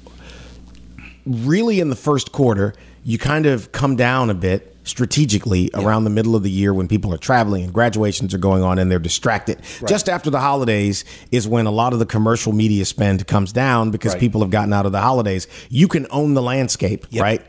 [1.26, 6.10] Really, in the first quarter, you kind of come down a bit strategically around the
[6.10, 8.98] middle of the year when people are traveling and graduations are going on and they're
[8.98, 9.58] distracted.
[9.88, 13.90] Just after the holidays is when a lot of the commercial media spend comes down
[13.90, 14.20] because Right.
[14.20, 15.46] people have gotten out of the holidays.
[15.70, 17.22] You can own the landscape, Yep.
[17.22, 17.42] right?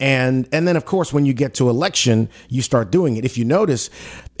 [0.00, 3.24] And and then of course when you get to election, you start doing it.
[3.24, 3.88] If you notice,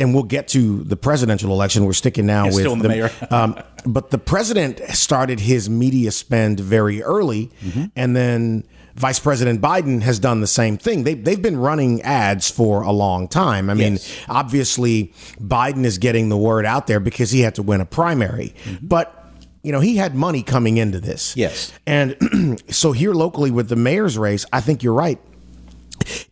[0.00, 2.88] and we'll get to the presidential election, we're sticking now Yeah, with still in the
[2.88, 3.10] mayor.
[3.30, 7.84] um, but the president started his media spend very early, Mm-hmm.
[7.96, 11.04] and then Vice President Biden has done the same thing.
[11.04, 13.70] They, they've been running ads for a long time.
[13.70, 14.16] I mean, Yes.
[14.28, 18.54] obviously, Biden is getting the word out there because he had to win a primary.
[18.82, 19.18] But,
[19.62, 21.30] you know, he had money coming into this.
[21.30, 21.40] Mm-hmm.
[21.40, 21.72] Yes.
[21.86, 25.18] And so here locally with the mayor's race, I think you're right.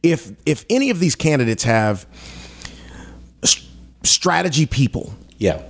[0.03, 2.05] If if any of these candidates have
[4.03, 5.62] strategy people, Yeah.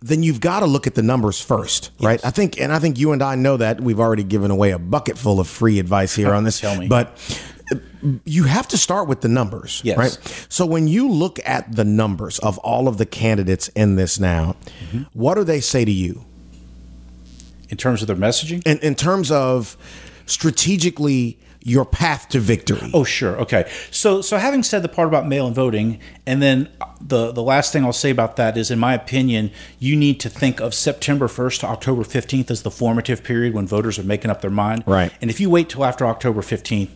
[0.00, 2.24] Then you've got to look at the numbers first, right?
[2.24, 4.78] I think, and I think you and I know that we've already given away a
[4.78, 6.60] bucket full of free advice here on this.
[6.60, 6.86] Tell me.
[6.86, 7.16] but
[7.72, 7.76] uh,
[8.24, 9.98] you have to start with the numbers, Yes.
[9.98, 10.46] right?
[10.48, 14.54] So when you look at the numbers of all of the candidates in this now,
[14.92, 15.02] Mm-hmm.
[15.14, 16.24] what do they say to you
[17.68, 18.64] In terms of their messaging?
[18.66, 19.76] in, in terms of
[20.26, 22.90] strategically your path to victory?
[22.94, 23.36] Oh, sure.
[23.40, 23.70] Okay.
[23.90, 26.68] So, so having said the part about mail-in voting, and then
[27.00, 30.28] the the last thing I'll say about that is, in my opinion, you need to
[30.28, 34.30] think of September first to October fifteenth as the formative period when voters are making
[34.30, 34.84] up their mind.
[34.86, 35.12] Right.
[35.20, 36.90] And if you wait till after October fifteenth,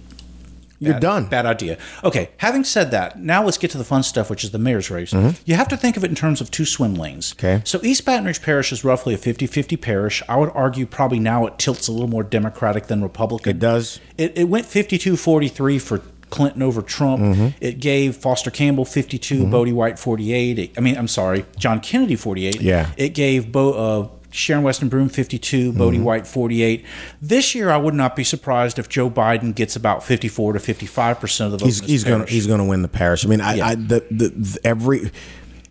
[0.83, 1.25] You're bad- done.
[1.27, 1.79] Bad idea.
[2.05, 4.91] Okay, having said that, now let's get to the fun stuff, which is the mayor's
[4.91, 5.13] race.
[5.13, 7.35] You have to think of it in terms of two swim lanes.
[7.35, 7.47] Mm-hmm.
[7.47, 7.63] Okay.
[7.65, 10.23] So East Baton Rouge Parish is roughly a 50 50 parish.
[10.29, 13.51] I would argue probably now it tilts a little more Democratic than Republican.
[13.57, 14.01] It does.
[14.19, 17.23] It, it went 52 43 for Clinton over Trump.
[17.23, 17.49] Mm-hmm.
[17.61, 20.59] It gave Foster Campbell 52, Bodi White 48.
[20.59, 22.61] It- I mean, I'm sorry, John Kennedy 48.
[22.63, 22.91] Yeah.
[22.97, 26.05] It gave Bo, uh, Sharon Weston Broome 52, Bodi Mm-hmm.
[26.05, 26.85] White 48.
[27.21, 31.21] This year, I would not be surprised if Joe Biden gets about 54 to 55
[31.21, 31.81] percent of the votes.
[31.81, 33.25] he's he's going he's going to win the parish.
[33.25, 33.67] I mean, I, Yeah.
[33.69, 35.11] I the, the, the every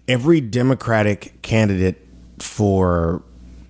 [0.08, 1.98] every Democratic candidate
[2.40, 3.22] for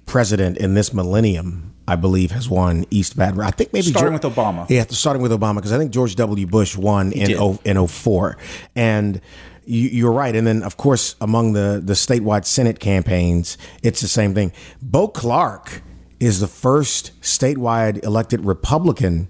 [0.06, 3.38] president in this millennium, I believe, has won East Baton.
[3.38, 3.48] Rouge.
[3.48, 4.70] I think maybe Starting Geor- with Obama.
[4.70, 6.48] Yeah, starting with Obama because I think George W.
[6.48, 7.38] Bush won in did.
[7.38, 8.38] o, in 04.
[8.76, 9.22] and.
[9.66, 14.08] You, you're right, and then of course among the the statewide Senate campaigns, it's the
[14.08, 14.52] same thing.
[14.82, 15.82] Beau Clark
[16.20, 19.28] is the first statewide elected Republican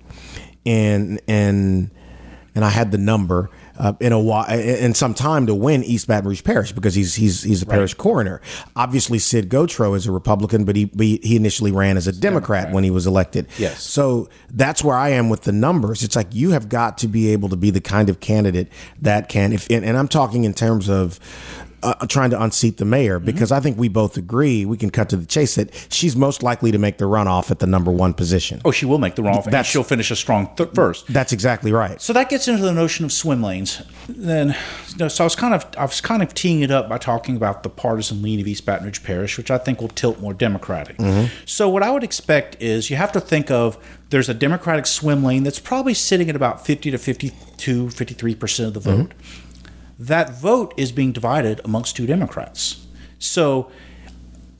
[0.65, 1.91] in in
[2.53, 6.07] and I had the number uh, in a while in some time to win East
[6.07, 8.41] Baton Rouge Parish because he's he's he's a parish coroner.
[8.75, 12.83] Obviously, Sid Gautreaux is a Republican, but he he initially ran as a Democrat, when
[12.83, 13.47] he was elected.
[13.57, 13.83] Yes.
[13.83, 16.03] So that's where I am with the numbers.
[16.03, 18.69] It's like you have got to be able to be the kind of candidate
[19.01, 21.19] that can, if and, and I'm talking in terms of.
[21.83, 23.25] Uh, trying to unseat the mayor mm-hmm.
[23.25, 26.43] because I think we both agree we can cut to the chase that she's most
[26.43, 28.61] likely to make the runoff at the number one position.
[28.63, 31.07] Oh, she will make the runoff, That she'll finish a strong th- first.
[31.07, 31.99] That's exactly right.
[31.99, 33.81] So that gets into the notion of swim lanes.
[34.07, 34.55] Then,
[34.99, 37.35] no, so I was kind of I was kind of teeing it up by talking
[37.35, 40.33] about the partisan lean of East Baton Rouge Parish, which I think will tilt more
[40.35, 40.97] Democratic.
[40.97, 41.33] Mm-hmm.
[41.45, 43.77] So what I would expect is you have to think of
[44.11, 48.67] there's a Democratic swim lane that's probably sitting at about 50 to 52, 53 percent
[48.67, 49.01] of the mm-hmm.
[49.03, 49.13] vote.
[50.07, 52.85] That vote is being divided amongst two Democrats.
[53.19, 53.69] So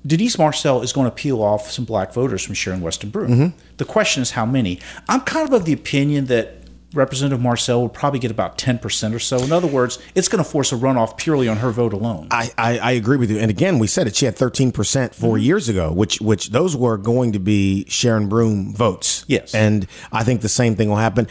[0.06, 3.54] Denise Marcelle is going to peel off some black voters from Sharon Weston Broome.
[3.77, 4.80] The question is how many.
[5.10, 6.58] I'm kind of of the opinion that
[6.93, 9.38] Representative Marcelle will probably get about 10% or so.
[9.38, 12.27] In other words, it's going to force a runoff purely on her vote alone.
[12.32, 13.38] I, I, I agree with you.
[13.39, 14.15] And again, we said it.
[14.15, 14.73] She had 13%
[15.15, 15.43] 4 Mm-hmm.
[15.43, 19.23] years ago, which which those were going to be Sharon Broome votes.
[19.30, 19.56] Yes.
[19.56, 21.27] And I think the same thing will happen.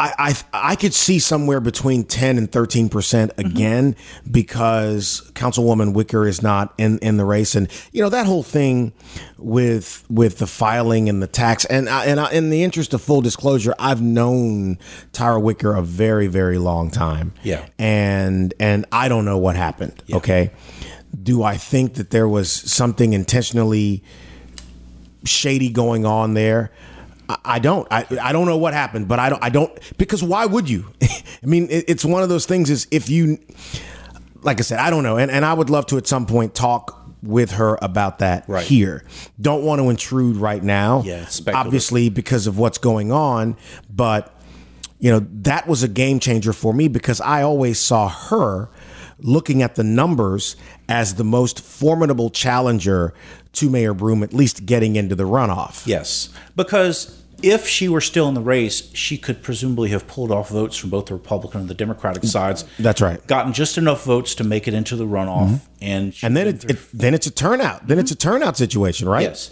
[0.00, 3.50] I, I I could see somewhere between 10 and 13 percent Mm-hmm.
[3.50, 3.96] again
[4.30, 8.92] because Councilwoman Wicker is not in, in the race, and you know that whole thing
[9.36, 11.64] with with the filing and the tax.
[11.66, 14.78] And I, and I, in the interest of full disclosure, I've known
[15.12, 17.32] Tyra Wicker a very very long time.
[17.42, 17.66] Yeah.
[17.78, 20.02] and and I don't know what happened.
[20.12, 20.50] Okay,
[21.22, 24.02] do I think that there was something intentionally
[25.24, 26.70] shady going on there?
[27.44, 27.86] I- don't.
[27.90, 29.42] I, I don't know what happened, but I don't.
[29.42, 30.86] I don't because why would you?
[31.02, 32.70] I mean, it, it's one of those things.
[32.70, 33.38] Is if you,
[34.42, 36.54] like I said, I don't know, and and I would love to at some point
[36.54, 38.64] talk with her about that Right.
[38.66, 39.04] here.
[39.40, 41.02] Don't want to intrude right now.
[41.04, 43.56] Yeah, obviously because of what's going on,
[43.94, 44.34] but
[44.98, 48.70] you know that was a game changer for me because I always saw her
[49.18, 50.56] looking at the numbers
[50.88, 53.12] as the most formidable challenger
[53.52, 55.86] to Mayor Broome, at least getting into the runoff.
[55.86, 60.50] Yes, because if she were still in the race, she could presumably have pulled off
[60.50, 62.64] votes from both the Republican and the Democratic sides.
[62.78, 63.24] That's right.
[63.26, 66.64] Gotten just enough votes to make it into the runoff, and she And then it,
[66.64, 67.86] it then it's a turnout.
[67.86, 69.22] Then it's a turnout situation, right?
[69.22, 69.50] Yes.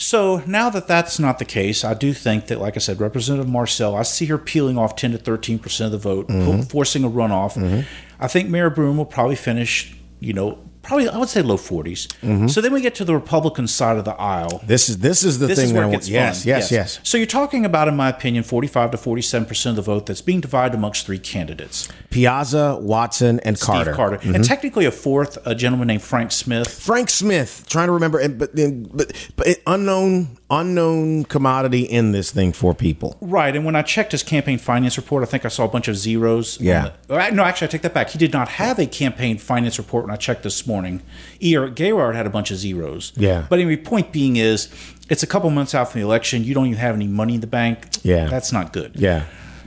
[0.00, 3.50] So now that that's not the case, I do think that, like I said, Representative
[3.50, 6.62] Marcelle, I see her peeling off 10 to 13 percent of the vote, Mm-hmm.
[6.62, 7.84] forcing a runoff.
[8.20, 10.58] I think Mayor Broome will probably finish, you know,
[10.88, 12.08] probably I would say low 40s.
[12.22, 12.48] Mm-hmm.
[12.48, 14.60] So then we get to the Republican side of the aisle.
[14.66, 16.48] This is this is the This thing is where it gets Yes, fun.
[16.48, 16.98] yes, yes.
[17.02, 20.22] So you're talking about, in my opinion, 45 to 47 percent of the vote that's
[20.22, 23.84] being divided amongst three candidates: Piazza, Watson, and Carter.
[23.92, 24.34] Steve Carter, Mm-hmm.
[24.34, 26.68] and technically a fourth, a gentleman named Frank Smith.
[26.82, 28.50] Frank Smith, trying to remember, but
[28.96, 33.16] but, but unknown, unknown commodity in this thing for people.
[33.20, 35.86] Right, and when I checked his campaign finance report, I think I saw a bunch
[35.88, 36.58] of zeros.
[36.60, 36.92] Yeah.
[37.06, 38.08] the- no, actually, I take that back.
[38.10, 40.77] He did not have a campaign finance report when I checked this morning.
[40.86, 43.12] Eric Guirard had a bunch of zeros.
[43.16, 43.46] Yeah.
[43.48, 44.68] But anyway, point being is,
[45.08, 46.44] it's a couple months out from the election.
[46.44, 47.86] You don't even have any money in the bank.
[48.02, 48.26] Yeah.
[48.28, 48.92] That's not good.
[48.96, 49.24] Yeah,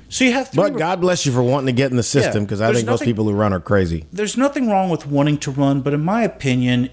[0.09, 2.43] So you have three but God bless you for wanting to get in the system
[2.43, 4.05] Yeah, because I there's think most people who run are crazy.
[4.11, 6.89] there's nothing wrong with wanting to run, but in my opinion,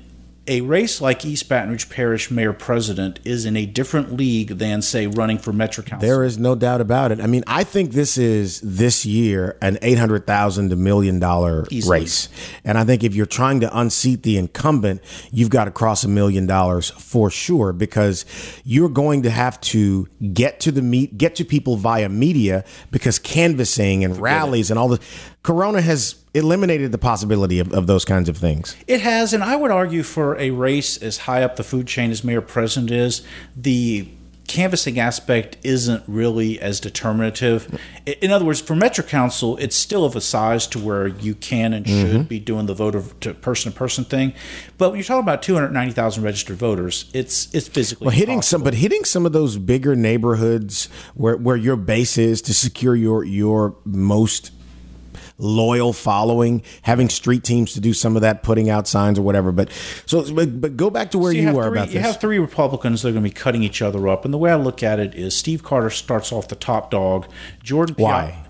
[0.49, 4.81] a race like East Baton Rouge Parish Mayor President is in a different league than,
[4.81, 6.09] say, running for Metro Council.
[6.09, 7.21] There is no doubt about it.
[7.21, 11.67] I mean, I think this is this year an eight hundred thousand to million dollar
[11.71, 12.01] Easily.
[12.01, 12.29] race,
[12.65, 16.09] and I think if you're trying to unseat the incumbent, you've got to cross a
[16.09, 18.25] million dollars for sure because
[18.65, 23.19] you're going to have to get to the meet, get to people via media because
[23.19, 25.01] canvassing and rallies and all the
[25.43, 28.77] Corona has eliminated the possibility of, of those kinds of things.
[28.87, 32.11] It has, and I would argue for a race as high up the food chain
[32.11, 33.23] as Mayor President is,
[33.57, 34.09] the
[34.49, 37.79] canvassing aspect isn't really as determinative.
[38.07, 41.73] In other words, for Metro Council, it's still of a size to where you can
[41.73, 42.23] and should mm-hmm.
[42.23, 44.33] be doing the voter to person to person thing.
[44.79, 48.59] But when you're talking about 290,000 registered voters, it's it's physically Well, hitting impossible.
[48.61, 52.97] some, but hitting some of those bigger neighborhoods where where your base is to secure
[52.97, 54.51] your your most
[55.39, 59.53] loyal following, having street teams to do some of that, putting out signs or whatever.
[59.53, 59.71] But
[60.05, 61.95] so, but, but go back to where So you, have were three, about this.
[61.95, 64.39] You have three Republicans that are going to be cutting each other up, and the
[64.39, 67.27] way I look at it is Steve Carter starts off the top dog.
[67.63, 68.45] Jordan, Why?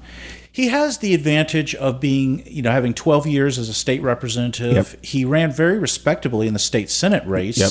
[0.50, 4.74] He has the advantage of being, you know, having 12 years as a state representative.
[4.74, 5.04] Yep.
[5.04, 7.58] He ran very respectably in the state senate race.
[7.58, 7.70] Yep.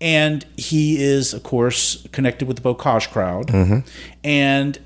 [0.00, 3.48] And he is, of course, connected with the Bocage crowd.
[3.48, 3.88] Mm-hmm.
[4.22, 4.78] And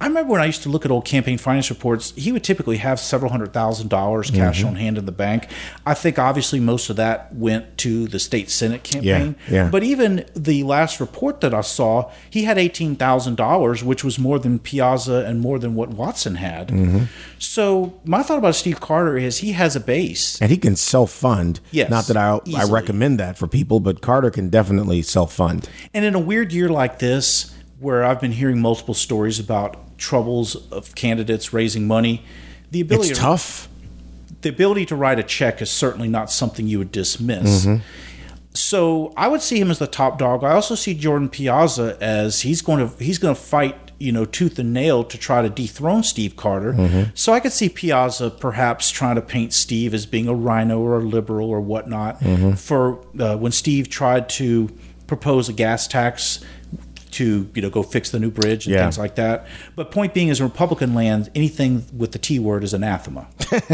[0.00, 2.76] I remember when I used to look at old campaign finance reports, he would typically
[2.78, 4.68] have several hundred thousand dollars cash Mm-hmm.
[4.68, 5.48] on hand in the bank.
[5.86, 9.36] I think obviously most of that went to the state senate campaign.
[9.48, 9.70] yeah.
[9.70, 14.18] But even the last report that I saw, he had eighteen thousand dollars, which was
[14.18, 16.68] more than Piazza and more than what Watson had.
[16.68, 17.04] Mm-hmm.
[17.38, 20.40] So my thought about Steve Carter is he has a base.
[20.42, 21.60] and he can self fund.
[21.70, 25.68] Yes, Not that I I recommend that for people, but Carter can definitely self fund.
[25.94, 30.70] And in a weird year like this, where I've been hearing multiple stories about troubles
[30.70, 32.22] of candidates raising money,
[32.70, 33.68] the ability It's to, tough.
[34.42, 37.64] the ability to write a check is certainly not something you would dismiss.
[37.64, 37.82] Mm-hmm.
[38.54, 40.44] So I would see him as the top dog.
[40.44, 44.24] I also see Jordan Piazza as he's going to he's going to fight you know
[44.24, 46.72] tooth and nail to try to dethrone Steve Carter.
[46.72, 47.10] Mm-hmm.
[47.14, 50.98] So I could see Piazza perhaps trying to paint Steve as being a rhino or
[50.98, 52.20] a liberal or whatnot.
[52.20, 52.52] Mm-hmm.
[52.52, 54.70] For uh, when Steve tried to
[55.06, 56.44] propose a gas tax
[57.14, 58.82] to you know go fix the new bridge and Yeah.
[58.82, 59.46] things like that.
[59.76, 63.26] But point being, is in Republican land, anything with the T word is anathema.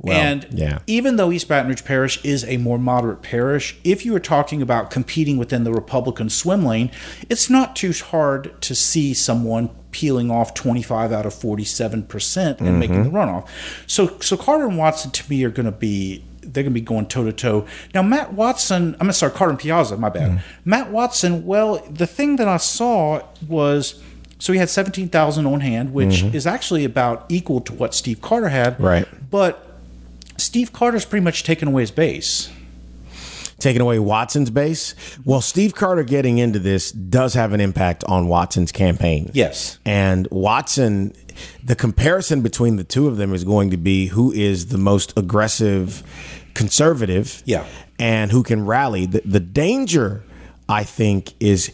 [0.00, 0.78] Well, and yeah.
[0.86, 4.60] even though East Baton Rouge Parish is a more moderate parish, if you are talking
[4.62, 6.90] about competing within the Republican swim lane,
[7.30, 12.78] it's not too hard to see someone peeling off 25 out of 47 percent and
[12.80, 13.16] making the Mm-hmm.
[13.16, 13.48] runoff.
[13.86, 16.80] So, so Carter and Watson to me are going to be they're going to be
[16.80, 17.66] going toe to toe.
[17.94, 20.30] Now, Matt Watson, I'm going to start Carter Piazza, my bad.
[20.30, 20.70] Mm-hmm.
[20.70, 24.02] Matt Watson, well, the thing that I saw was.
[24.40, 28.48] So he had 17,000 on hand, which is actually about equal to what Steve Carter
[28.48, 28.74] had.
[28.74, 28.84] Mm-hmm.
[28.84, 29.30] Right.
[29.30, 29.78] But
[30.36, 32.50] Steve Carter's pretty much taken away his base.
[33.64, 34.94] Taking away Watson's base.
[35.24, 39.30] Well, Steve Carter getting into this does have an impact on Watson's campaign.
[39.34, 39.78] Yes.
[39.84, 41.12] And Watson,
[41.64, 45.12] the comparison between the two of them is going to be who is the most
[45.18, 46.02] aggressive
[46.54, 47.66] conservative Yeah.
[47.98, 49.06] and who can rally.
[49.06, 50.22] The, the danger,
[50.68, 51.72] I think, is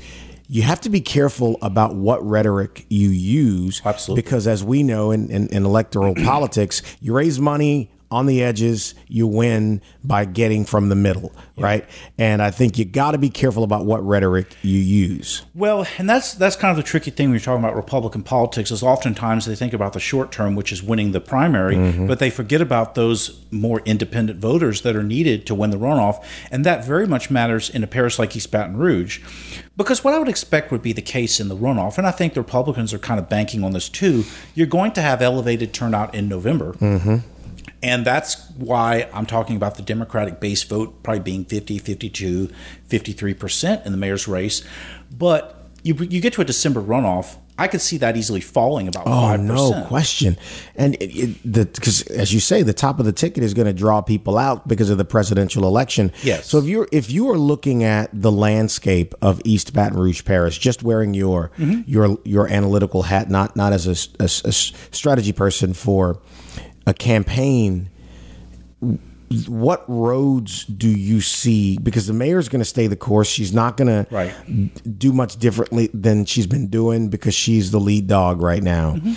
[0.48, 3.80] you have to be careful about what rhetoric you use.
[3.84, 4.22] Absolutely.
[4.22, 8.94] Because as we know in, in, in electoral politics, you raise money on the edges,
[9.06, 11.88] you win by getting from the middle, right?
[12.18, 15.42] And I think you got to be careful about what rhetoric you use.
[15.54, 18.72] Well, and that's that's kind of the tricky thing when you're talking about Republican politics
[18.72, 22.06] is oftentimes they think about the short term, which is winning the primary, mm-hmm.
[22.08, 26.24] but they forget about those more independent voters that are needed to win the runoff,
[26.50, 29.20] and that very much matters in a parish like East Baton Rouge,
[29.76, 32.34] because what I would expect would be the case in the runoff, and I think
[32.34, 34.24] the Republicans are kind of banking on this too.
[34.54, 36.72] You're going to have elevated turnout in November.
[36.72, 37.16] Mm-hmm.
[37.82, 42.50] And that's why I'm talking about the Democratic base vote probably being 50, 52,
[42.88, 44.62] 53% in the mayor's race.
[45.16, 49.06] But you, you get to a December runoff, I could see that easily falling about
[49.06, 49.40] Oh 5%.
[49.44, 50.38] no question!
[50.76, 53.66] And it, it, the because as you say, the top of the ticket is going
[53.66, 56.10] to draw people out because of the presidential election.
[56.22, 56.46] Yes.
[56.48, 60.58] So if you're if you are looking at the landscape of East Baton Rouge Parish,
[60.58, 61.82] just wearing your Mm-hmm.
[61.86, 66.18] your your analytical hat, not not as a strategy person for
[66.86, 67.90] a campaign.
[69.46, 71.78] What roads do you see?
[71.78, 73.28] Because the mayor's going to stay the course.
[73.28, 78.08] She's not going to do much differently than she's been doing because she's the lead
[78.08, 78.94] dog right now.
[78.94, 79.12] Mm-hmm.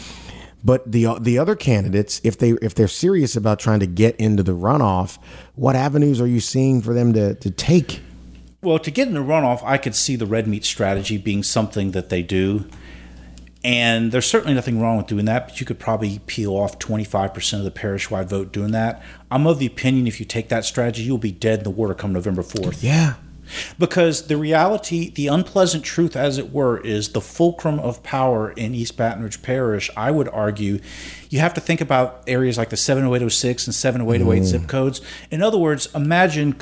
[0.65, 4.43] But the the other candidates, if they if they're serious about trying to get into
[4.43, 5.17] the runoff,
[5.55, 8.01] what avenues are you seeing for them to to take?
[8.61, 11.91] Well, to get in the runoff, I could see the red meat strategy being something
[11.91, 12.65] that they do.
[13.63, 17.59] And there's certainly nothing wrong with doing that, but you could probably peel off 25%
[17.59, 19.01] of the parish wide vote doing that.
[19.31, 21.93] I'm of the opinion if you take that strategy, you'll be dead in the water
[21.93, 22.83] come November 4th.
[22.83, 23.13] Yeah,
[23.79, 28.73] Because the reality, the unpleasant truth, as it were, is the fulcrum of power in
[28.75, 29.89] East Baton Rouge Parish.
[29.95, 30.79] I would argue
[31.29, 34.45] you have to think about areas like the 70806 and 70808 mm.
[34.45, 35.01] zip codes.
[35.31, 36.55] In other words, imagine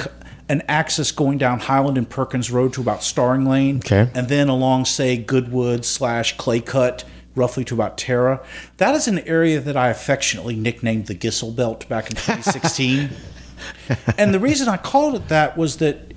[0.52, 4.10] an axis going down Highland and Perkins Road to about Staring Lane, Okay.
[4.14, 7.04] and then along, say, Goodwood slash Clay Cut.
[7.34, 8.42] Roughly to about Terra.
[8.76, 13.10] That is an area that I affectionately nicknamed the Gissel Belt back in 2016
[14.18, 16.11] and the reason I called it that was that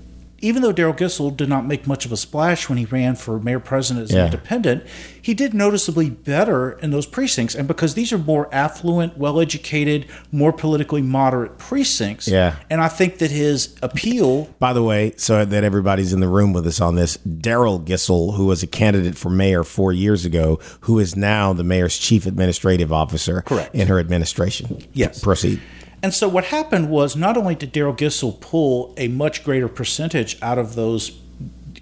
[0.45, 3.41] even though Darryl Gissel did not make much of a splash when he ran for
[3.41, 4.25] mayor president as an Yeah.
[4.27, 4.83] independent,
[5.21, 7.55] he did noticeably better in those precincts.
[7.55, 12.57] And because these are more affluent, well educated, more politically moderate precincts, Yeah.
[12.69, 16.53] and I think that his appeal By the way, so that everybody's in the room
[16.53, 20.59] with us on this, Darryl Gissel, who was a candidate for mayor four years ago,
[20.81, 23.75] who is now the mayor's chief administrative officer Correct.
[23.75, 24.79] in her administration.
[24.93, 25.21] Yes.
[25.21, 25.61] Proceed.
[26.05, 30.37] And so what happened was not only did Darryl Gissel pull a much greater percentage
[30.43, 31.13] out of those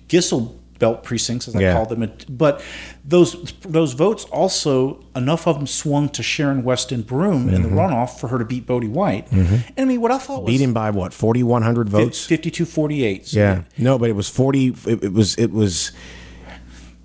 [0.08, 1.74] Gissel belt precincts, as I Yeah.
[1.74, 2.62] call them, but
[3.04, 7.78] those those votes also enough of them swung to Sharon Weston Broome in the mm-hmm.
[7.78, 9.28] runoff for her to beat Bodi White.
[9.30, 9.54] Mm-hmm.
[9.76, 12.24] And I mean, what I thought was Beat him by what, 4,100 votes?
[12.28, 13.32] 52-48.
[13.32, 13.62] Yeah.
[13.76, 14.68] No, but it was 40.
[14.86, 15.90] It, it was, it was,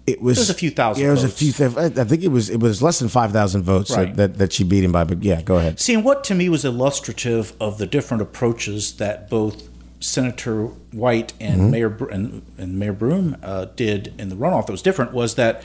[0.07, 1.33] it was, It was a few thousand Yeah, it was votes.
[1.33, 1.51] a few.
[1.69, 4.15] Th- I think it was, it was less than 5,000 votes Right.
[4.15, 5.03] that, that she beat him by.
[5.03, 5.79] But yeah, go ahead.
[5.79, 9.67] See, and what to me was illustrative of the different approaches that both
[9.99, 14.71] Senator White and Mayor Br- and, and Mayor Broome uh, did in the runoff that
[14.71, 15.61] was different was that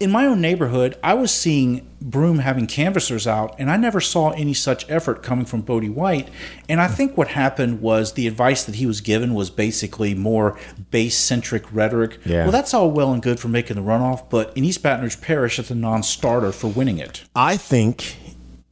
[0.00, 4.30] in my own neighborhood, I was seeing Broome having canvassers out, and I never saw
[4.30, 6.30] any such effort coming from Bodi White.
[6.70, 10.58] And I think what happened was the advice that he was given was basically more
[10.90, 12.18] base centric rhetoric.
[12.24, 12.44] Yeah.
[12.44, 15.20] Well, that's all well and good for making the runoff, but in East Baton Rouge
[15.20, 17.24] Parish, it's a non starter for winning it.
[17.36, 18.16] I think,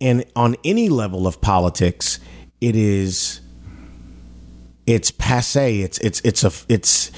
[0.01, 2.21] in on any level of politics,
[2.63, 3.43] it is
[4.87, 5.83] it's passe.
[5.83, 7.11] It's it's it's a it's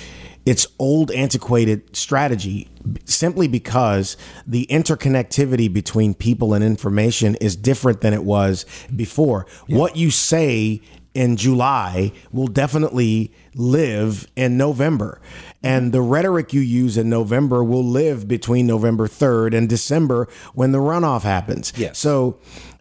[0.47, 2.69] it's old antiquated strategy
[3.05, 4.17] simply because
[4.47, 8.65] the interconnectivity between people and information is different than it was
[8.95, 9.47] before.
[9.67, 10.81] What you say
[11.15, 15.21] in July will definitely live in November.
[15.63, 20.73] And the rhetoric you use in November will live between November 3rd and December when
[20.73, 21.73] the runoff happens.
[21.77, 21.99] Yes.
[21.99, 22.39] So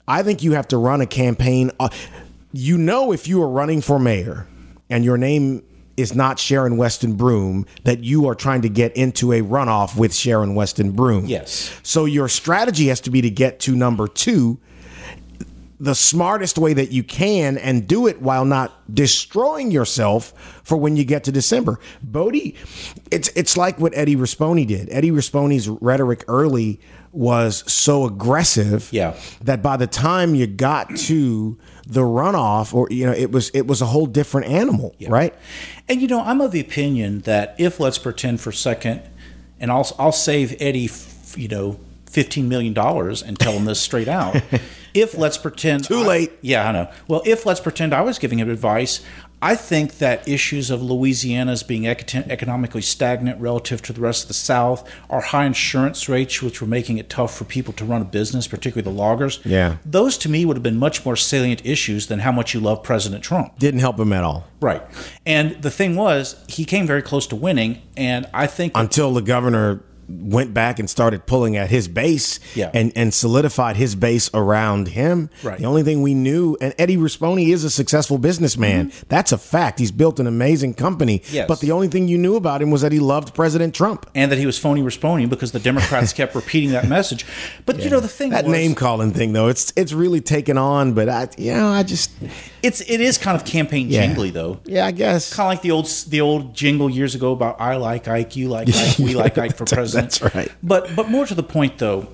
[0.07, 1.71] I think you have to run a campaign.
[1.79, 1.89] Uh,
[2.53, 4.47] you know, if you are running for mayor
[4.89, 5.63] and your name
[5.99, 10.13] is not Sharon Weston Broome, that you are trying to get into a runoff with
[10.13, 11.25] Sharon Weston Broome.
[11.25, 11.71] Yes.
[11.83, 14.59] So your strategy has to be to get to number two
[15.79, 20.33] the smartest way that you can and do it while not destroying yourself
[20.63, 21.79] for when you get to December.
[22.05, 22.55] Bodi,
[23.11, 24.89] it's it's like what Eddie Rispone did.
[24.91, 26.81] Eddie Rispone's rhetoric early
[27.11, 29.15] was so aggressive Yeah.
[29.41, 31.57] that by the time you got to
[31.87, 35.33] the runoff or you know it was it was a whole different animal, right?
[35.87, 39.01] And you know, I'm of the opinion that if let's pretend for a second,
[39.59, 43.81] and I'll I'll save Eddie, f- you know, fifteen million dollars and tell him this
[43.81, 44.39] straight out.
[44.93, 46.31] if let's pretend Too I- late.
[46.41, 46.91] yeah, I know.
[47.07, 49.01] Well, if let's pretend I was giving him advice,
[49.41, 54.33] I think that issues of Louisiana's being economically stagnant relative to the rest of the
[54.33, 58.05] South, our high insurance rates, which were making it tough for people to run a
[58.05, 59.39] business, particularly the loggers.
[59.45, 59.77] Yeah.
[59.85, 62.83] those to me would have been much more salient issues than how much you love
[62.83, 63.57] President Trump.
[63.59, 64.47] Didn't help him at all.
[64.61, 64.81] Right.
[65.25, 67.81] And the thing was, he came very close to winning.
[67.95, 72.71] And I think until the governor went back and started pulling at his base Yeah.
[72.73, 75.29] and, and solidified his base around him.
[75.43, 75.59] Right.
[75.59, 78.91] The only thing we knew, and Eddie Rispone is a successful businessman.
[79.07, 79.79] That's a fact.
[79.79, 81.19] He's built an amazing company.
[81.19, 81.35] Mm-hmm.
[81.35, 81.47] Yes.
[81.47, 84.09] But the only thing you knew about him was that he loved President Trump.
[84.15, 87.25] and that he was phony responding because the Democrats kept repeating that message.
[87.65, 90.57] But you know the thing That was, name calling thing, though, it's it's really taken
[90.57, 90.93] on.
[90.93, 92.11] But I, you know, I just,
[92.61, 94.05] it's it is kind of campaign Yeah.
[94.05, 94.59] jingly though.
[94.65, 95.33] yeah, I guess.
[95.33, 98.49] Kind of like the old the old jingle years ago about I like Ike, you
[98.49, 100.11] like Ike, we like Ike for president.
[100.19, 100.51] That's right.
[100.61, 102.07] But but more to the point though,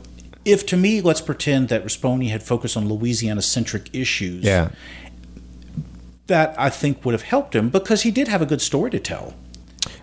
[0.45, 4.43] if to me, let's pretend that Rispone had focused on Louisiana centric issues.
[4.43, 4.69] Yeah.
[6.27, 8.99] That I think would have helped him because he did have a good story to
[8.99, 9.35] tell.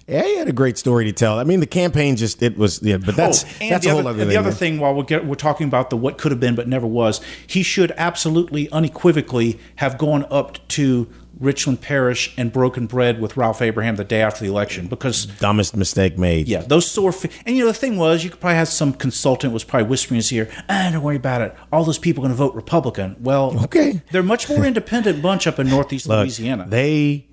[0.09, 1.39] Yeah, he had a great story to tell.
[1.39, 3.95] I mean, the campaign just it was yeah, but that's oh, and that's the a
[3.95, 4.29] whole other, other thing.
[4.29, 6.67] The other thing, while we're, get, we're talking about the what could have been but
[6.69, 13.21] never was, he should absolutely, unequivocally have gone up to Richland Parish and broken bread
[13.21, 15.27] with Ralph Abraham the day after the election because.
[15.27, 16.49] Dumbest mistake made.
[16.49, 17.13] Yeah, those sore.
[17.13, 19.89] Fi- and you know the thing was, you could probably have some consultant was probably
[19.89, 21.55] whispering in his ear, "Ah, don't worry about it.
[21.73, 24.03] All those people are going to vote Republican." Well, Okay.
[24.11, 26.67] they're a much more independent bunch up in Northeast Look, Louisiana.
[26.69, 27.27] They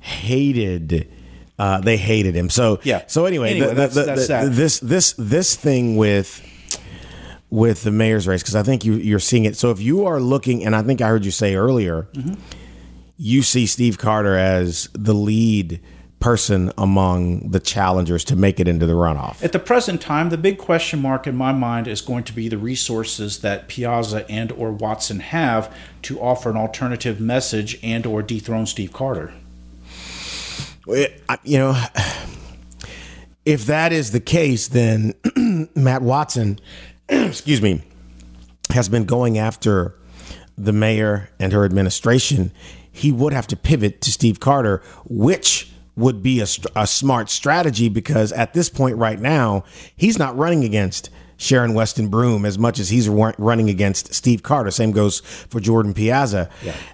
[0.00, 1.08] hated.
[1.58, 2.48] Uh, they hated him.
[2.50, 3.02] So Yeah.
[3.08, 4.52] So anyway, Anyway, the- the- that's- the- that's the- that.
[4.56, 6.40] this this this thing with
[7.50, 9.56] with the mayor's race because I think you you're seeing it.
[9.56, 12.34] So if you are looking, and I think I heard you say earlier, Mm-hmm.
[13.16, 15.80] you see Steve Carter as the lead
[16.20, 19.42] person among the challengers to make it into the runoff.
[19.42, 22.48] At the present time, the big question mark in my mind is going to be
[22.48, 28.20] the resources that Piazza and or Watson have to offer an alternative message and or
[28.22, 29.32] dethrone Steve Carter.
[30.88, 31.82] You know,
[33.44, 35.14] if that is the case, then
[35.74, 36.58] Matt Watson,
[37.08, 37.82] excuse me,
[38.70, 39.94] has been going after
[40.56, 42.52] the mayor and her administration.
[42.90, 47.88] He would have to pivot to Steve Carter, which would be a, a smart strategy
[47.88, 49.64] because at this point right now,
[49.96, 51.10] he's not running against
[51.40, 54.70] Sharon Weston Broome as much as he's running against Steve Carter.
[54.72, 56.50] Same goes for Jordan Piazza.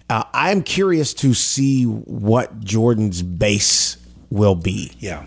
[0.08, 3.96] Uh, I'm curious to see what Jordan's base
[4.30, 4.92] will be.
[5.00, 5.24] Yeah.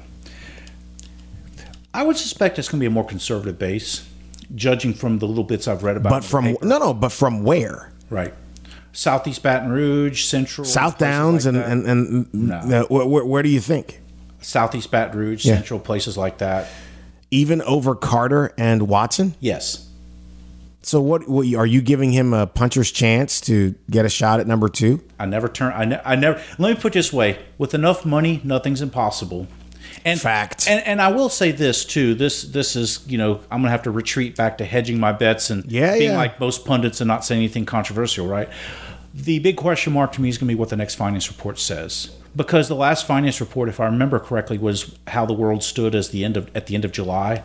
[1.94, 4.08] I would suspect it's going to be a more conservative base,
[4.54, 6.12] judging from the little bits I've read about.
[6.12, 6.66] But from paper.
[6.66, 7.92] no, no, but from where?
[8.10, 8.34] right,
[8.94, 12.56] Southeast Baton Rouge, Central, South Downs like and, and and No.
[12.82, 14.02] uh, where, where, where do you think?
[14.42, 15.56] Southeast Baton Rouge, Yeah.
[15.56, 16.68] Central, places like that.
[17.32, 19.36] Even over Carter and Watson?
[19.40, 19.84] Yes.
[20.82, 24.48] So what, what are you giving him a puncher's chance to get a shot at
[24.48, 25.02] number two?
[25.20, 25.74] I never turn.
[25.76, 26.42] I, ne- I never.
[26.58, 29.48] Let me put it this way: with enough money, nothing's impossible.
[30.06, 30.70] And Fact.
[30.70, 32.14] And and I will say this too.
[32.14, 35.50] This this is you know I'm gonna have to retreat back to hedging my bets
[35.50, 36.18] and Yeah, being yeah.
[36.18, 38.26] like most pundits and not saying anything controversial.
[38.28, 38.48] Right.
[39.14, 41.60] The big question mark to me is going to be what the next finance report
[41.60, 45.96] says, because the last finance report, if I remember correctly, was how the world stood
[45.96, 47.44] as the end of at the end of July.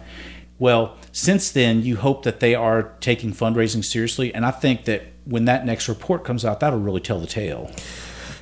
[0.59, 5.03] Well, since then, you hope that they are taking fundraising seriously, and I think that
[5.25, 7.71] when that next report comes out, that'll really tell the tale.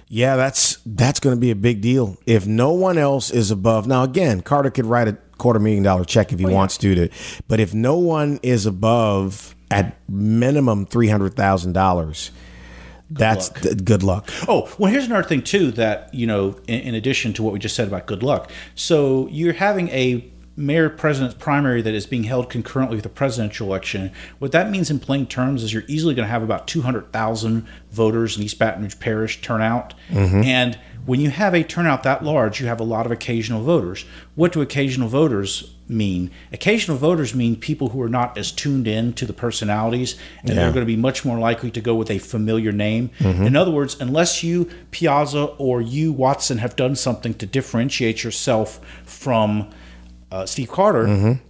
[0.08, 2.16] Yeah, that's that's going to be a big deal.
[2.26, 6.04] If no one else is above, now again, Carter could write a quarter million dollar
[6.04, 7.08] check if he oh, wants to, to,
[7.46, 12.32] but if no one is above at minimum three hundred thousand dollars,
[13.10, 13.60] that's luck.
[13.62, 14.30] th- good luck.
[14.48, 17.58] Oh, well, here's another thing too that you know, in, in addition to what we
[17.58, 18.50] just said about good luck.
[18.74, 23.66] So you're having a mayor president's primary that is being held concurrently with the presidential
[23.66, 27.66] election, what that means in plain terms is you're easily going to have about 200,000
[27.90, 29.94] voters in East Baton Rouge Parish turnout.
[30.10, 30.42] Mm-hmm.
[30.42, 30.78] And
[31.10, 34.04] when you have a turnout that large, you have a lot of occasional voters.
[34.36, 36.30] What do occasional voters mean?
[36.52, 40.54] Occasional voters mean people who are not as tuned in to the personalities, and Yeah.
[40.54, 43.10] they're going to be much more likely to go with a familiar name.
[43.18, 48.78] In other words, unless you, Piazza, or you, Watson, have done something to differentiate yourself
[49.04, 49.66] from
[50.30, 51.40] uh, Steve Carter, you're,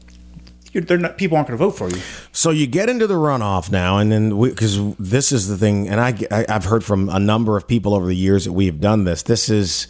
[0.73, 2.01] they're not, people aren't going to vote for you.
[2.33, 6.01] So you get into the runoff now, and then because this is the thing, and
[6.01, 8.81] I, I I've heard from a number of people over the years that we have
[8.81, 9.23] done this.
[9.23, 9.89] This is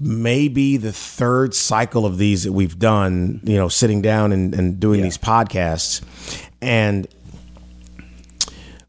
[0.00, 3.40] maybe the third cycle of these that we've done.
[3.44, 5.04] You know, sitting down and, and doing Yeah.
[5.04, 6.02] these podcasts,
[6.62, 7.06] and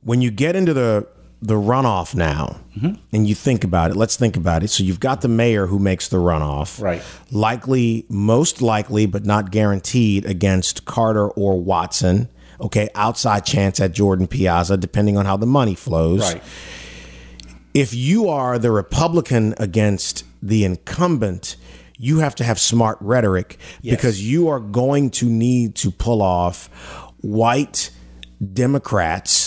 [0.01, 1.05] when you get into the
[1.42, 2.60] the runoff now.
[2.78, 2.96] Mm-hmm.
[3.14, 3.96] And you think about it.
[3.98, 4.68] Let's think about it.
[4.70, 6.82] So you've got the mayor who makes the runoff.
[6.82, 7.02] Right.
[7.32, 12.28] likely most likely but not guaranteed against carter or watson.
[12.60, 16.20] Okay outside chance at jordan piazza depending on how the money flows.
[16.34, 16.44] Right.
[17.74, 21.56] if you are the Republican against the incumbent,
[21.98, 23.96] you have to have smart rhetoric Yes.
[23.96, 26.68] because you are going to need to pull off
[27.22, 27.92] white
[28.54, 29.39] Democrats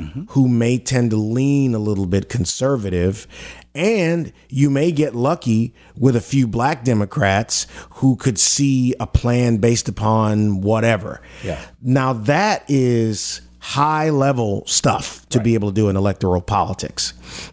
[0.00, 0.22] Mm-hmm.
[0.30, 3.26] who may tend to lean a little bit conservative.
[3.74, 9.58] And you may get lucky with a few black Democrats who could see a plan
[9.58, 11.20] based upon whatever.
[11.44, 11.64] Yeah.
[11.80, 17.12] Now, that is high level stuff to be able to do in electoral politics.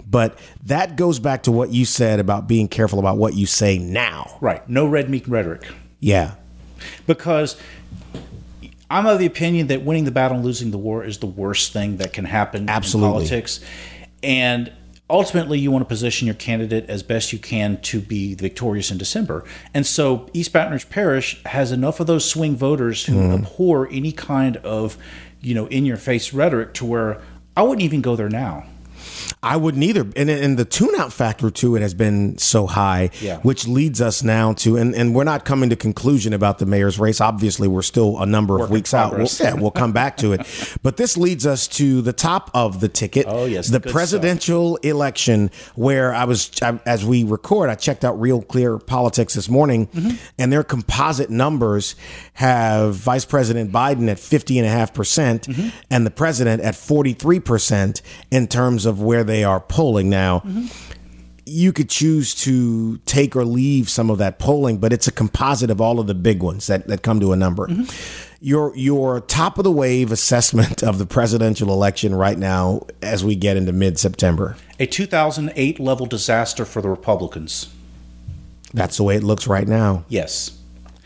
[0.10, 3.78] But that goes back to what you said about being careful about what you say
[3.78, 4.38] now.
[4.41, 4.68] Right.
[4.70, 5.68] No red meat rhetoric.
[6.00, 6.36] Yeah.
[7.06, 7.58] because
[8.89, 11.73] I'm of the opinion that winning the battle and losing the war is the worst
[11.73, 13.07] thing that can happen Absolutely.
[13.09, 13.59] in politics.
[14.23, 14.71] And
[15.09, 18.97] ultimately, you want to position your candidate as best you can to be victorious in
[18.97, 19.43] December.
[19.73, 23.33] And so, East Baton Rouge Parish has enough of those swing voters who Mm-hmm.
[23.43, 24.97] abhor any kind of,
[25.41, 27.21] you know, in your face rhetoric to where
[27.55, 28.65] I wouldn't even go there now.
[29.43, 30.01] I wouldn't either.
[30.15, 33.38] And, and the tune out factor to it has been so high, Yeah.
[33.39, 36.99] which leads us now to, and, and we're not coming to conclusion about the mayor's
[36.99, 37.21] race.
[37.21, 39.15] Obviously, we're still a number of Work in weeks out.
[39.17, 40.41] We'll, yeah, we'll come back to it.
[40.83, 43.25] But this leads us to the top of the ticket.
[43.27, 48.19] Oh, yes, The presidential election, where I was, I, as we record, I checked out
[48.19, 50.15] Real Clear Politics this morning, Mm-hmm.
[50.39, 51.95] and their composite numbers
[52.33, 55.69] have Vice President Biden at 50.5%, percent Mm-hmm.
[55.91, 60.43] and the president at 43% in terms of where they are polling now.
[61.45, 65.69] You could choose to take or leave some of that polling, but it's a composite
[65.69, 67.69] of all of the big ones that, that come to a number.
[68.39, 73.36] Your your top of the wave assessment of the presidential election right now as we
[73.36, 74.55] get into mid September.
[74.80, 77.73] A 2008 level disaster for the Republicans.
[78.73, 80.03] That's the way it looks right now.
[80.09, 80.51] Yes.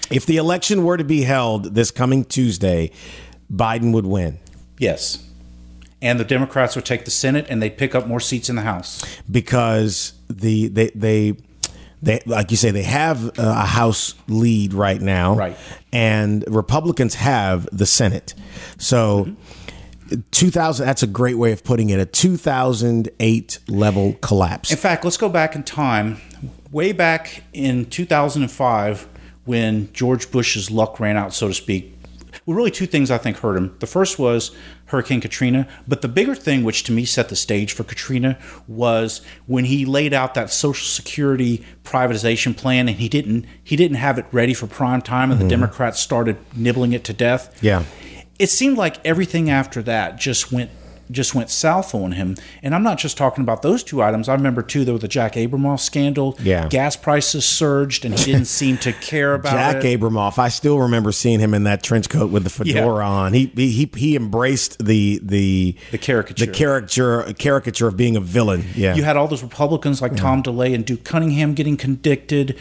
[0.10, 2.92] If the election were to be held this coming Tuesday,
[3.54, 4.40] Biden would win
[4.82, 5.24] Yes.
[6.02, 8.64] And the Democrats would take the Senate and they'd pick up more seats in the
[8.64, 9.04] House.
[9.30, 11.36] because the they they
[12.02, 15.58] they like you say they have uh, a House lead right now, Right.
[15.94, 18.34] And Republicans have the Senate.
[18.78, 19.36] So.
[20.32, 25.16] 2000 that's a great way of putting it a 2008 level collapse In fact, let's
[25.16, 26.18] go back in time.
[26.70, 29.08] Way back in 2005,
[29.46, 31.98] when George Bush's luck ran out, so to speak,
[32.46, 33.76] well, really two things I think hurt him.
[33.80, 34.52] The first was
[34.92, 38.38] Hurricane Katrina, but the bigger thing, which to me set the stage for Katrina,
[38.68, 43.98] was when he laid out that Social Security privatization plan, and he didn't he didn't
[43.98, 45.50] have it ready for prime time, and the mm-hmm.
[45.50, 47.58] Democrats started nibbling it to death.
[47.64, 47.86] Yeah.
[48.38, 50.72] It seemed like everything after that just went
[51.12, 52.36] just went south on him.
[52.64, 54.30] And I'm not just talking about those two items.
[54.30, 56.38] I remember too there was the Jack Abramoff scandal.
[56.42, 56.68] Yeah.
[56.68, 59.58] gas prices surged, and he didn't seem to care about it.
[59.82, 60.00] Jack it.
[60.00, 60.40] Abramoff.
[60.40, 63.34] I still remember seeing him in that trench coat with the fedora on.
[63.34, 66.46] He he he, he embraced the the The caricature.
[66.46, 68.66] the caricature caricature of being a villain.
[68.76, 72.58] Yeah, You had all those Republicans like Tom DeLay and Duke Cunningham getting convicted,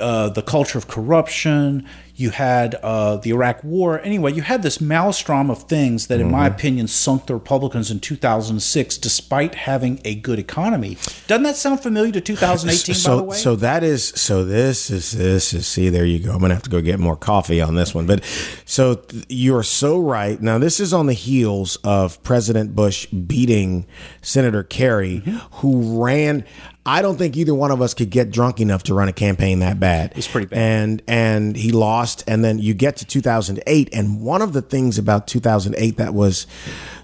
[0.00, 1.86] uh, the culture of corruption.
[2.16, 4.00] You had uh, the Iraq War.
[4.00, 6.54] Anyway, you had this maelstrom of things that, in my Mm-hmm.
[6.54, 10.96] opinion, sunk the Republicans in 2006, despite having a good economy.
[11.26, 12.94] Doesn't that sound familiar to 2018?
[12.94, 16.18] so by the way, so that is so this is this is see there you
[16.20, 18.22] go i'm gonna have to go get more coffee on this one but
[18.64, 23.86] so th- you're so right now this is on the heels of president bush beating
[24.24, 25.36] senator kerry Mm-hmm.
[25.58, 26.44] who ran
[26.86, 29.60] I don't think either one of us could get drunk enough to run a campaign
[29.60, 30.12] that bad.
[30.16, 30.58] It's pretty bad.
[30.58, 34.98] And and he lost and then you get to 2008 and one of the things
[34.98, 36.46] about 2008 that was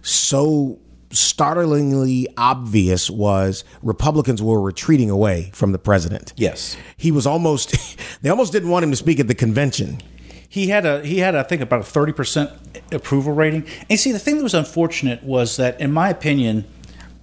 [0.03, 0.79] so
[1.13, 6.33] startlingly obvious was Republicans were retreating away from the president.
[6.37, 7.75] yes, He was almost
[8.23, 10.01] they almost didn't want him to speak at the convention.
[10.49, 12.51] he had a he had I think about a thirty percent
[12.93, 13.65] approval rating.
[13.89, 16.65] And see, the thing that was unfortunate was that, in my opinion,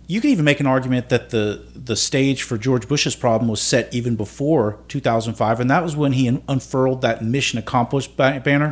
[0.07, 3.61] you can even make an argument that the the stage for George Bush's problem was
[3.61, 8.71] set even before 2005, and that was when he unfurled that mission accomplished banner.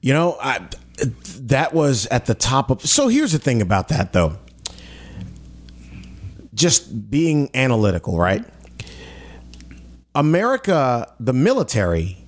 [0.00, 0.60] You know, I,
[1.42, 2.82] that was at the top of.
[2.82, 4.36] So here's the thing about that, though.
[6.54, 8.44] Just being analytical, right?
[10.14, 12.18] America, the military,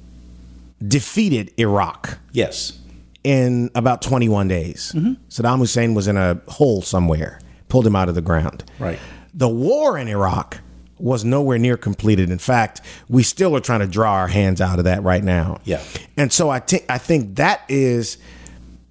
[0.86, 2.78] defeated Iraq Yes.
[3.22, 4.92] in about 21 days.
[4.94, 5.12] Mm-hmm.
[5.28, 7.38] Saddam Hussein was in a hole somewhere,
[7.74, 8.62] pulled him out of the ground.
[8.78, 9.00] Right.
[9.34, 10.60] The war in Iraq
[10.96, 12.30] was nowhere near completed.
[12.30, 15.58] In fact, we still are trying to draw our hands out of that right now.
[15.64, 15.82] Yeah.
[16.16, 18.16] And so I think I think that is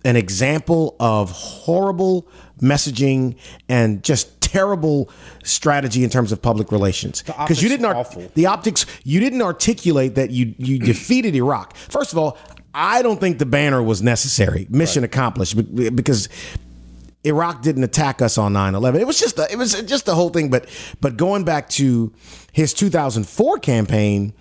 [0.03, 2.27] an example of horrible
[2.59, 3.37] messaging
[3.69, 5.09] and just terrible
[5.45, 8.29] strategy in terms of public relations because you didn't are ar- awful.
[8.35, 11.73] the optics you didn't articulate that you you defeated Iraq.
[11.77, 12.37] First of all,
[12.73, 14.67] I don't think the banner was necessary.
[14.69, 15.55] Mission accomplished
[15.95, 16.27] because
[17.23, 18.99] Iraq didn't attack us on 9/11.
[18.99, 20.67] It was just a, it was just the whole thing but
[20.99, 22.13] but going back to
[22.51, 24.33] his 2004 campaign,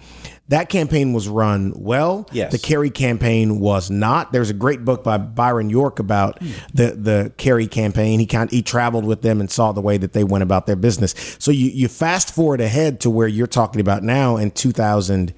[0.48, 2.28] that campaign was run well.
[2.32, 2.52] Yes.
[2.52, 4.32] The Kerry campaign was not.
[4.32, 6.40] There's a great book by Byron York about
[6.74, 8.18] the the Kerry campaign.
[8.20, 10.76] He kind he traveled with them and saw the way that they went about their
[10.76, 11.14] business.
[11.38, 15.32] So you you fast forward ahead to where you're talking about now in 2000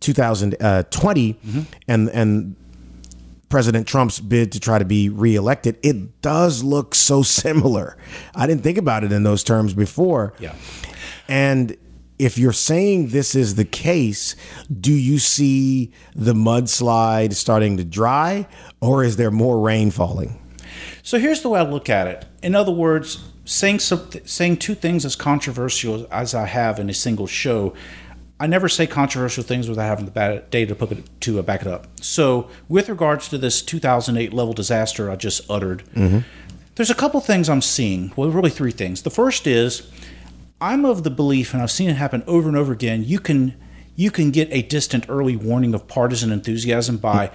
[0.00, 1.60] 2020 uh, mm-hmm.
[1.88, 2.56] and and
[3.54, 7.96] President Trump's bid to try to be reelected, it does look so similar.
[8.34, 10.34] I didn't think about it in those terms before.
[10.40, 10.56] Yeah.
[11.28, 11.76] And
[12.18, 14.34] if you're saying this is the case,
[14.80, 18.48] do you see the mudslide starting to dry
[18.80, 20.42] or is there more rain falling?
[21.04, 22.26] So here's the way I look at it.
[22.42, 26.94] In other words, saying some, saying two things as controversial as I have in a
[26.94, 27.72] single show,
[28.44, 31.62] I never say controversial things without having the data to put it to uh, back
[31.62, 31.86] it up.
[32.02, 35.82] So with regards to this 2008 level disaster I just uttered,
[36.74, 38.12] there's a couple things I'm seeing.
[38.16, 39.00] Well, really three things.
[39.00, 39.90] The first is
[40.60, 43.02] I'm of the belief, and I've seen it happen over and over again.
[43.02, 43.54] You can
[43.96, 47.30] you can get a distant early warning of partisan enthusiasm by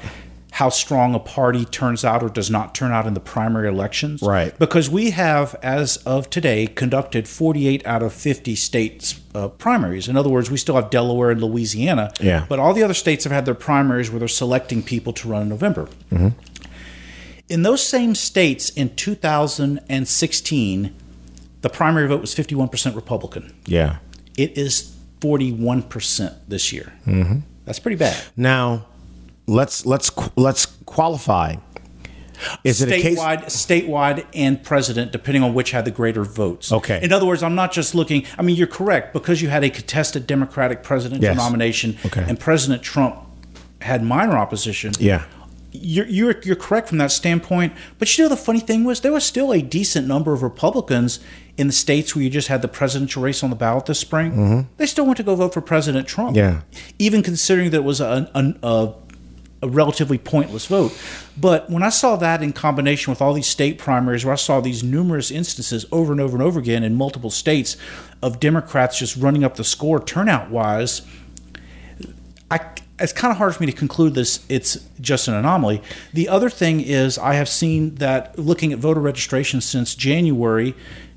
[0.51, 4.21] how strong a party turns out or does not turn out in the primary elections.
[4.21, 4.57] Right.
[4.57, 10.07] Because we have, as of today, conducted 48 out of 50 states uh, primaries.
[10.07, 12.11] In other words, we still have Delaware and Louisiana.
[12.19, 12.45] Yeah.
[12.49, 15.43] But all the other states have had their primaries where they're selecting people to run
[15.43, 15.87] in November.
[17.47, 20.95] In those same states in 2016,
[21.61, 23.55] the primary vote was 51% Republican.
[23.65, 23.97] Yeah.
[24.37, 26.93] It is 41% this year.
[27.05, 27.39] Mm-hmm.
[27.65, 28.17] That's pretty bad.
[28.35, 28.85] Now,
[29.49, 31.55] let's let's let's qualify.
[32.63, 36.71] Is it a case statewide, statewide, and president, depending on which had the greater votes.
[36.71, 36.99] Okay.
[37.03, 38.25] In other words, I'm not just looking.
[38.37, 41.35] I mean, you're correct because you had a contested Democratic presidential Yes.
[41.37, 42.23] nomination, Okay.
[42.25, 43.17] and President Trump
[43.81, 44.93] had minor opposition.
[44.99, 45.25] Yeah.
[45.71, 49.11] You're, you're you're correct from that standpoint, but you know the funny thing was there
[49.11, 51.19] was still a decent number of Republicans
[51.57, 54.67] in the states where you just had the presidential race on the ballot this spring.
[54.77, 56.35] They still went to go vote for President Trump.
[56.37, 56.55] Mm-hmm.
[56.55, 56.61] Yeah.
[56.97, 58.93] even considering that it was a, a, a
[59.62, 60.97] a relatively pointless vote.
[61.38, 64.62] But when I saw that in combination with all these state primaries, where I saw
[64.62, 67.76] these numerous instances over and over and over again in multiple states
[68.22, 71.01] of Democrats just running up the score turnout wise,
[72.49, 72.60] I,
[72.99, 74.45] it's kind of hard for me to conclude this.
[74.49, 75.82] It's just an anomaly.
[76.14, 80.74] The other thing is, I have seen that looking at voter registration since January,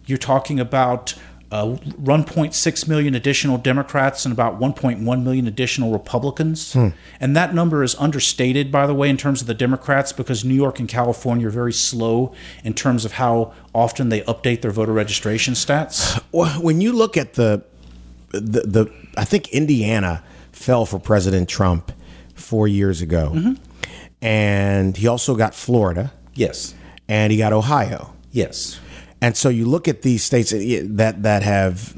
[0.07, 1.14] you're talking about
[1.53, 6.74] uh, 1.6 million additional Democrats and about 1.1 million additional Republicans.
[7.20, 10.55] And that number is understated, by the way, in terms of the Democrats, because New
[10.55, 12.32] York and California are very slow
[12.64, 16.20] in terms of how often they update their voter registration stats.
[16.32, 17.62] Well, when you look at the,
[18.30, 21.92] the the I think Indiana fell for President Trump
[22.34, 23.55] four years ago, Mm-hmm.
[24.22, 26.74] and he also got Florida Yes.
[27.09, 28.14] and he got Ohio.
[28.30, 28.80] Yes.
[29.22, 31.94] And so you look at these states that that have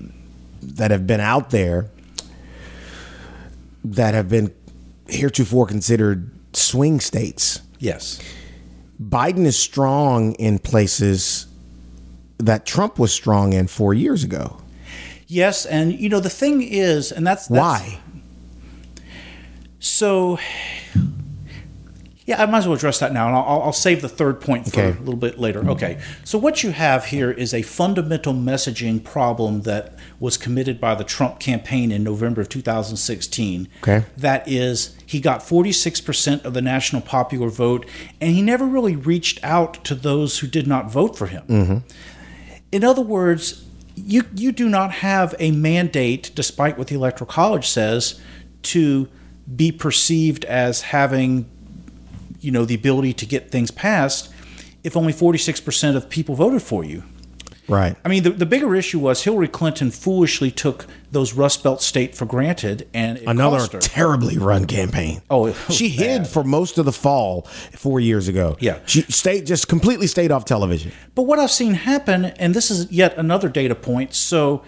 [0.63, 1.91] that have been out there
[3.83, 4.55] that have been
[5.09, 7.63] heretofore considered swing states.
[7.79, 8.21] Yes.
[9.03, 11.47] Biden is strong in places
[12.39, 14.59] that Trump was strong in 4 years ago.
[15.27, 17.99] Yes, and you know the thing is, and that's, that's Why?
[19.79, 20.39] So,
[22.27, 24.73] yeah, I might as well address that now, and I'll, I'll save the third point
[24.73, 24.97] for Okay.
[24.97, 25.69] a little bit later.
[25.71, 30.95] Okay, so what you have here is a fundamental messaging problem that was committed by
[30.95, 33.69] the Trump campaign in November of 2016.
[33.83, 34.05] Okay.
[34.17, 37.85] that is, he got 46% of the national popular vote,
[38.21, 41.43] and he never really reached out to those who did not vote for him.
[41.47, 41.79] Mm-hmm.
[42.73, 43.65] In other words,
[43.97, 48.21] you you do not have a mandate, despite what the electoral college says,
[48.63, 49.09] to
[49.55, 51.49] be perceived as having
[52.45, 54.31] you know, the ability to get things passed
[54.83, 57.03] if only 46% of people voted for you?
[57.69, 57.97] Right.
[58.05, 62.15] I mean, the, the bigger issue was Hillary Clinton foolishly took those Rust Belt state
[62.15, 65.23] for granted, and it Another terribly run campaign.
[65.31, 67.43] Oh, she hid for most of the fall
[67.73, 68.57] four years ago.
[68.61, 68.81] Yeah.
[68.87, 70.93] she stayed just completely stayed off television.
[71.15, 74.63] But what I've seen happen, and this is yet another data point, so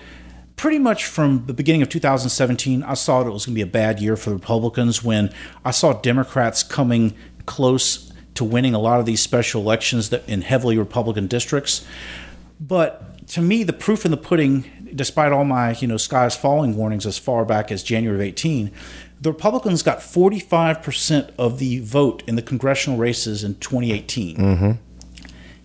[0.57, 3.68] pretty much from the beginning of 2017, I saw that it was going to be
[3.68, 5.33] a bad year for the Republicans when
[5.64, 7.14] I saw Democrats coming
[7.47, 11.86] close to winning a lot of these special elections that in heavily Republican districts.
[12.61, 16.76] But to me, the proof in the pudding, despite all my you know skies falling
[16.76, 18.70] warnings as far back as January of 18,
[19.20, 24.36] the Republicans got 45% of the vote in the congressional races in 2018.
[24.36, 24.70] Mm-hmm.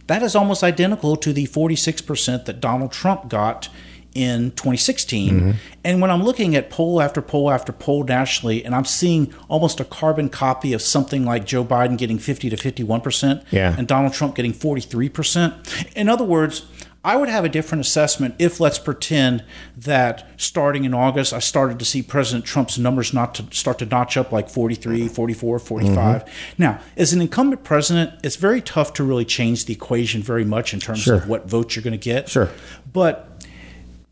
[0.07, 3.69] That is almost identical to the 46% that Donald Trump got
[4.13, 5.55] in 2016.
[5.83, 9.79] And when I'm looking at poll after poll after poll nationally, and I'm seeing almost
[9.79, 13.75] a carbon copy of something like Joe Biden getting 50 to 51%, Yeah.
[13.77, 15.53] and Donald Trump getting 43%.
[15.95, 16.63] In other words,
[17.03, 19.43] I would have a different assessment if let's pretend
[19.75, 23.87] that starting in August, I started to see President Trump's numbers not to start to
[23.87, 25.95] notch up like 43, 44, 45.
[25.95, 26.29] Mm-hmm.
[26.59, 30.75] Now, as an incumbent president, it's very tough to really change the equation very much
[30.75, 31.15] in terms Sure.
[31.15, 32.29] of what votes you're going to get.
[32.29, 32.51] Sure.
[32.93, 33.30] But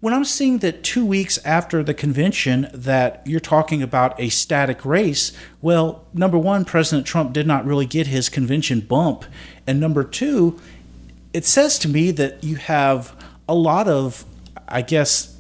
[0.02, 4.86] when I'm seeing that two weeks after the convention that you're talking about a static
[4.86, 9.26] race, well, number one, President Trump did not really get his convention bump,
[9.68, 10.60] and number two,
[11.34, 13.16] it says to me that you have
[13.48, 14.26] a lot of,
[14.68, 15.36] I guess,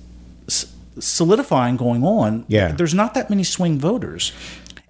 [0.99, 2.43] solidifying going on.
[2.47, 2.73] Yeah.
[2.73, 4.33] there's not that many swing voters.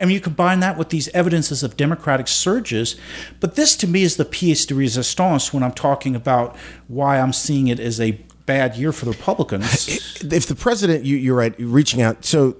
[0.01, 2.95] I mean, you combine that with these evidences of democratic surges,
[3.39, 6.55] but this to me is the pièce de résistance when I'm talking about
[6.87, 9.87] why I'm seeing it as a bad year for the Republicans.
[10.23, 12.25] if the president, you, you're right, reaching out.
[12.25, 12.55] So,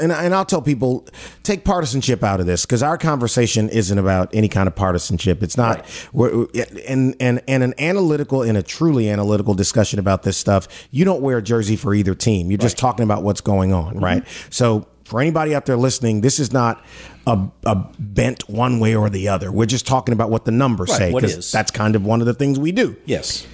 [0.00, 1.06] and, and I'll tell people,
[1.42, 5.42] take partisanship out of this because our conversation isn't about any kind of partisanship.
[5.42, 6.46] It's not, we're,
[6.88, 10.66] and and and an analytical and a truly analytical discussion about this stuff.
[10.90, 12.50] You don't wear a jersey for either team.
[12.50, 14.04] You're just talking about what's going on, Mm-hmm.
[14.04, 14.22] right?
[14.50, 14.86] So.
[15.04, 16.82] For anybody out there listening, this is not
[17.26, 19.52] a, a bent one way or the other.
[19.52, 22.26] We're just talking about what the numbers Right, say because that's kind of one of
[22.26, 23.46] the things we do yes.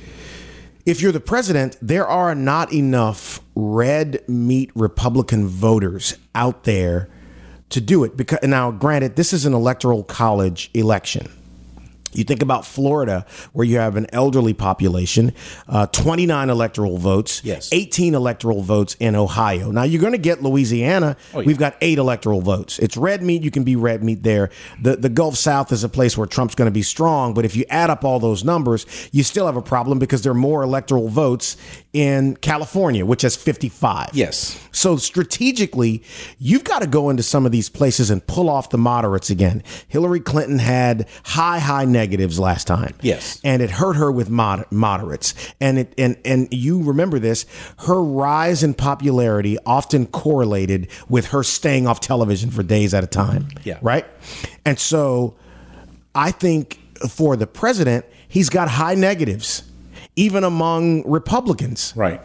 [0.91, 7.09] If you're the president, there are not enough red meat Republican voters out there
[7.69, 8.17] to do it.
[8.17, 11.31] Because now, granted, this is an electoral college election.
[12.13, 15.33] You think about Florida, where you have an elderly population,
[15.69, 17.69] uh, 29 electoral votes, Yes.
[17.73, 19.71] 18 electoral votes in Ohio.
[19.71, 21.17] Now you're going to get Louisiana.
[21.35, 21.47] Oh, yeah.
[21.47, 22.79] We've got eight electoral votes.
[22.79, 23.43] It's red meat.
[23.43, 24.51] You can be red meat there.
[24.83, 27.35] The the Gulf South is a place where Trump's going to be strong.
[27.35, 30.33] But if you add up all those numbers, you still have a problem because there
[30.33, 31.57] are more electoral votes
[31.93, 34.11] in California, which has 55.
[34.13, 34.59] Yes.
[34.73, 36.03] So strategically,
[36.39, 39.63] you've got to go into some of these places and pull off the moderates again.
[39.89, 42.95] Hillary Clinton had high, high negatives last time.
[43.03, 43.41] Yes.
[43.45, 45.35] And it hurt her with mod- moderates.
[45.61, 47.47] And it and and you remember this,
[47.81, 53.07] her rise in popularity often correlated with her staying off television for days at a
[53.07, 53.49] time.
[53.65, 53.79] Yeah.
[53.83, 54.07] Right?
[54.65, 55.37] And so
[56.15, 56.79] I think
[57.09, 59.63] for the president, he's got high negatives,
[60.17, 61.93] even among Republicans.
[61.97, 62.21] Right.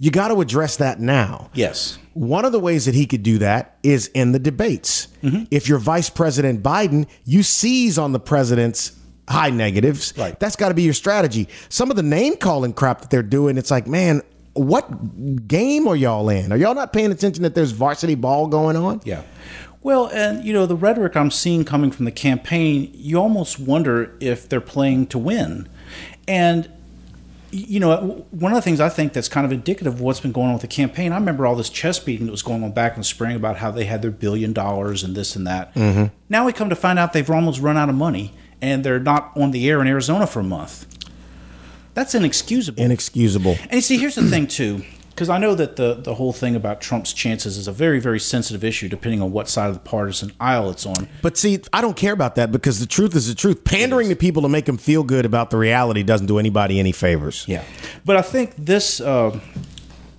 [0.00, 1.50] You got to address that now.
[1.54, 1.98] Yes.
[2.14, 5.08] One of the ways that he could do that is in the debates.
[5.22, 5.44] Mm-hmm.
[5.50, 8.97] If you're Vice President Biden, you seize on the president's
[9.28, 10.14] high negatives.
[10.16, 10.38] Right.
[10.40, 11.48] That's got to be your strategy.
[11.68, 14.22] Some of the name calling crap that they're doing, it's like, man,
[14.54, 16.52] what game are y'all in?
[16.52, 19.00] Are y'all not paying attention that there's varsity ball going on?
[19.04, 19.22] Yeah.
[19.82, 24.16] Well, and you know, the rhetoric I'm seeing coming from the campaign, you almost wonder
[24.20, 25.68] if they're playing to win.
[26.26, 26.70] And
[27.50, 30.32] you know, one of the things I think that's kind of indicative of what's been
[30.32, 32.72] going on with the campaign, I remember all this chest beating that was going on
[32.72, 35.74] back in the spring about how they had their billion dollars and this and that.
[35.74, 36.14] Mm-hmm.
[36.28, 39.32] Now we come to find out they've almost run out of money and they're not
[39.36, 40.86] on the air in Arizona for a month.
[41.94, 42.82] That's inexcusable.
[42.82, 43.56] Inexcusable.
[43.62, 46.54] And you see, here's the thing too, because I know that the the whole thing
[46.54, 49.80] about Trump's chances is a very very sensitive issue, depending on what side of the
[49.80, 51.08] partisan aisle it's on.
[51.22, 53.64] But see, I don't care about that because the truth is the truth.
[53.64, 56.92] Pandering to people to make them feel good about the reality doesn't do anybody any
[56.92, 57.44] favors.
[57.48, 57.64] Yeah,
[58.04, 59.00] but I think this.
[59.00, 59.40] Uh,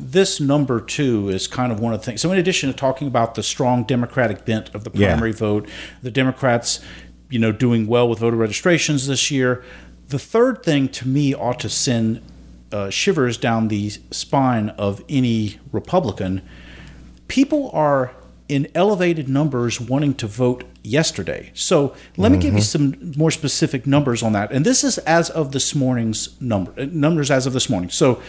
[0.01, 2.21] this number two is kind of one of the things.
[2.21, 5.09] So, in addition to talking about the strong Democratic bent of the Yeah.
[5.09, 5.67] primary vote,
[6.01, 6.79] the Democrats,
[7.29, 9.63] you know, doing well with voter registrations this year,
[10.07, 12.21] the third thing to me ought to send
[12.71, 16.41] uh, shivers down the spine of any Republican.
[17.27, 18.13] People are
[18.47, 21.51] in elevated numbers wanting to vote yesterday.
[21.53, 24.51] So let me give you some more specific numbers on that.
[24.51, 27.89] And this is as of this morning's number uh, numbers as of this morning.
[27.91, 28.21] So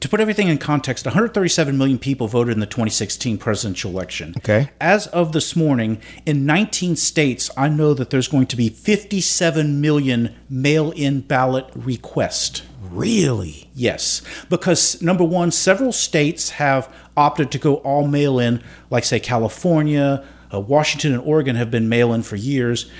[0.00, 4.34] to put everything in context, 137 million people voted in the 2016 presidential election.
[4.38, 4.70] Okay.
[4.80, 9.80] As of this morning, in 19 states, I know that there's going to be 57
[9.80, 12.62] million mail in ballot requests.
[12.90, 13.68] Really?
[13.74, 19.18] Yes, because number one, several states have opted to go all mail in, like, say,
[19.18, 22.90] California, uh, Washington, and Oregon have been mail in for years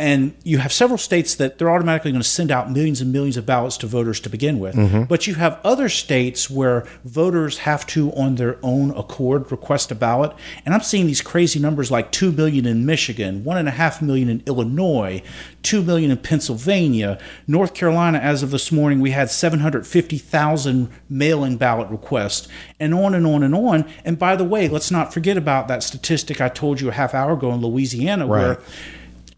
[0.00, 3.36] and you have several states that they're automatically going to send out millions and millions
[3.36, 4.74] of ballots to voters to begin with.
[4.74, 5.02] Mm-hmm.
[5.04, 9.94] But you have other states where voters have to, on their own accord, request a
[9.94, 10.32] ballot.
[10.64, 15.22] And I'm seeing these crazy numbers like 2 million in Michigan, 1.5 million in Illinois,
[15.64, 17.18] 2 million in Pennsylvania.
[17.46, 22.48] North Carolina, as of this morning, we had 750,000 mail in ballot requests,
[22.78, 23.86] and on and on and on.
[24.06, 27.12] And by the way, let's not forget about that statistic I told you a half
[27.12, 28.40] hour ago in Louisiana, Right.
[28.40, 28.58] where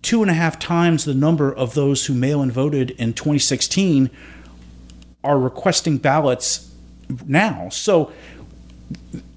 [0.03, 4.11] two and a half times the number of those who mail in voted in 2016
[5.25, 6.75] are requesting ballots
[7.27, 7.69] now.
[7.69, 8.13] So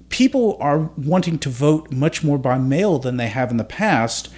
[0.08, 4.28] people are wanting to vote much more by mail than they have in the past.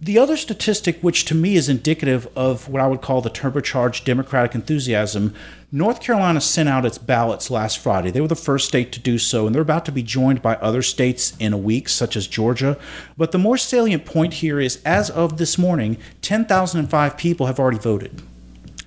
[0.00, 4.04] The other statistic, which to me is indicative of what I would call the turbocharged
[4.04, 5.34] Democratic enthusiasm,
[5.74, 8.10] North Carolina sent out its ballots last Friday.
[8.10, 10.56] They were the first state to do so, and they're about to be joined by
[10.56, 12.78] other states in a week, such as Georgia.
[13.16, 17.78] But the more salient point here is as of this morning, 10,005 people have already
[17.78, 18.20] voted.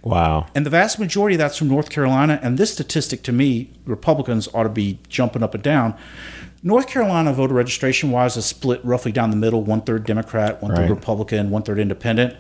[0.03, 0.45] Wow.
[0.53, 2.39] And the vast majority of that's from North Carolina.
[2.43, 5.95] And this statistic, to me, Republicans ought to be jumping up and down.
[6.61, 10.75] North Carolina voter registration wise is split roughly down the middle one third Democrat, one
[10.75, 10.89] third Right.
[10.91, 12.35] Republican, one third independent.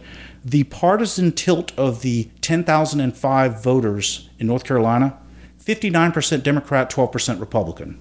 [0.45, 5.17] The partisan tilt of the 10,005 voters in North Carolina
[5.63, 7.99] 59% Democrat, 12% Republican.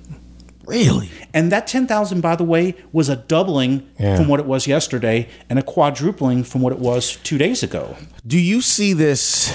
[0.66, 1.10] Really?
[1.32, 4.16] And that 10,000, by the way, was a doubling Yeah.
[4.16, 7.96] from what it was yesterday and a quadrupling from what it was two days ago.
[8.26, 9.50] Do you see this?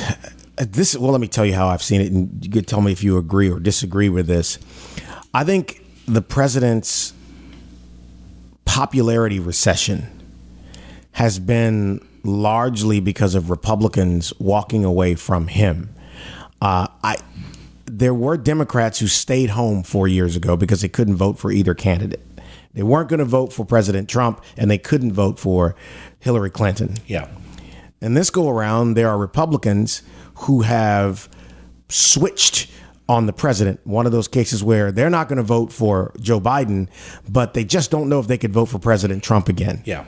[0.58, 2.82] uh, This well, let me tell you how I've seen it, and you could tell
[2.82, 4.58] me if you agree or disagree with this.
[5.34, 7.14] I think the president's
[8.66, 10.08] popularity recession
[11.14, 15.94] has been largely because of Republicans walking away from him.
[16.62, 17.18] Uh, I
[17.86, 21.74] there were Democrats who stayed home four years ago because they couldn't vote for either
[21.74, 22.22] candidate.
[22.74, 25.76] They weren't going to vote for President Trump, and they couldn't vote for
[26.20, 26.96] Hillary Clinton.
[27.08, 27.28] Yeah.
[28.00, 30.04] And this go around, there are Republicans
[30.36, 31.28] who have
[31.90, 32.70] switched
[33.10, 33.80] on the president.
[33.86, 36.88] One of those cases where they're not going to vote for Joe Biden,
[37.28, 39.82] but they just don't know if they could vote for President Trump again.
[39.84, 40.06] Yeah.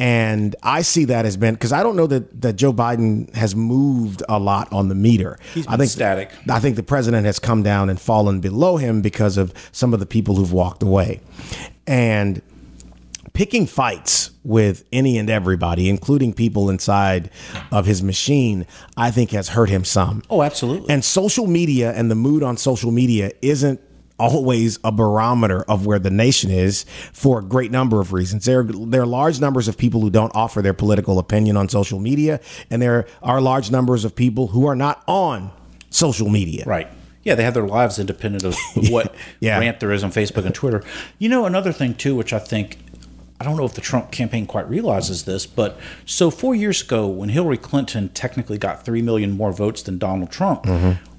[0.00, 3.54] And I see that as been because I don't know that, that Joe Biden has
[3.54, 5.38] moved a lot on the meter.
[5.54, 6.32] He's I been think static.
[6.50, 10.00] I think the president has come down and fallen below him because of some of
[10.00, 11.20] the people who've walked away.
[11.86, 12.42] And
[13.34, 17.28] picking fights with any and everybody, including people inside
[17.70, 18.66] of his machine,
[18.96, 20.22] I think has hurt him some.
[20.30, 20.88] Oh, absolutely.
[20.92, 23.80] And social media and the mood on social media isn't
[24.16, 28.44] always a barometer of where the nation is for a great number of reasons.
[28.44, 31.98] There, there are large numbers of people who don't offer their political opinion on social
[31.98, 35.50] media, and there are large numbers of people who are not on
[35.90, 36.62] social media.
[36.64, 36.86] Right.
[37.24, 38.54] Yeah, they have their lives independent of
[38.90, 39.58] what Yeah.
[39.58, 40.84] rant there is on Facebook and Twitter.
[41.18, 42.78] You know, another thing too, which I think
[43.44, 47.06] I don't know if the Trump campaign quite realizes this, but so four years ago,
[47.06, 50.66] when Hillary Clinton technically got three million more votes than Donald Trump,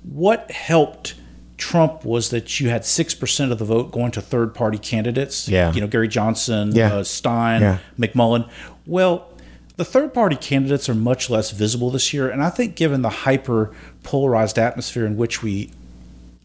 [0.03, 1.13] what helped
[1.57, 5.47] Trump was that you had six percent of the vote going to third party candidates.
[5.47, 5.71] Yeah.
[5.71, 6.95] you know Gary Johnson, Yeah.
[6.95, 7.77] uh, Stein, Yeah.
[7.99, 8.49] McMullin.
[8.87, 9.29] Well,
[9.77, 13.09] the third party candidates are much less visible this year, and I think given the
[13.09, 13.71] hyper
[14.03, 15.71] polarized atmosphere in which we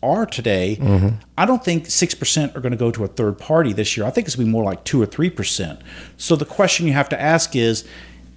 [0.03, 1.17] are today, mm-hmm.
[1.37, 4.07] I don't think 6% are going to go to a third party this year.
[4.07, 5.81] I think it's going to be more like 2 or 3%.
[6.17, 7.87] So the question you have to ask is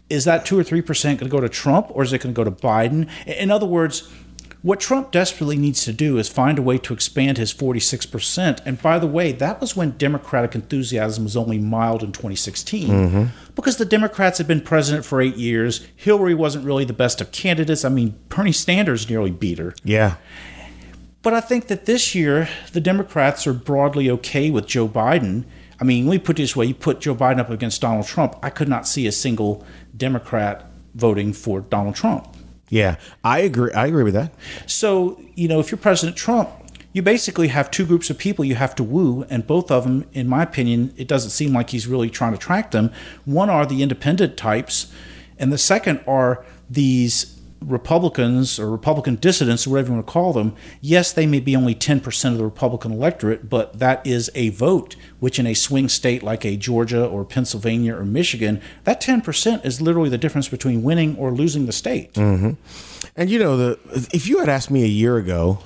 [0.09, 2.37] is that 2 or 3% going to go to Trump or is it going to
[2.37, 3.09] go to Biden?
[3.25, 4.11] In other words,
[4.63, 8.61] what Trump desperately needs to do is find a way to expand his 46%.
[8.65, 13.23] And by the way, that was when Democratic enthusiasm was only mild in 2016 mm-hmm.
[13.55, 15.85] because the Democrats had been president for eight years.
[15.97, 17.83] Hillary wasn't really the best of candidates.
[17.83, 19.75] I mean, Bernie Sanders nearly beat her.
[19.83, 20.15] Yeah.
[21.23, 25.45] But I think that this year the Democrats are broadly okay with Joe Biden.
[25.79, 28.05] I mean, let me put it this way: you put Joe Biden up against Donald
[28.05, 29.65] Trump, I could not see a single
[29.97, 32.27] Democrat voting for Donald Trump.
[32.69, 32.97] Yeah.
[33.23, 33.71] I agree.
[33.73, 34.33] I agree with that.
[34.67, 36.49] So, you know, if you're President Trump,
[36.91, 40.05] you basically have two groups of people you have to woo, and both of them,
[40.13, 42.91] in my opinion, it doesn't seem like he's really trying to attract them.
[43.25, 44.91] One are the independent types,
[45.39, 50.33] and the second are these Republicans or Republican dissidents, or whatever you want to call
[50.33, 50.55] them.
[50.81, 54.95] Yes, they may be only 10% of the Republican electorate, but that is a vote,
[55.19, 59.81] which in a swing state like a Georgia or Pennsylvania or Michigan, that 10% is
[59.81, 62.13] literally the difference between winning or losing the state.
[62.13, 62.51] Mm-hmm.
[63.15, 63.79] And you know, the
[64.13, 65.59] if you had asked me a year ago,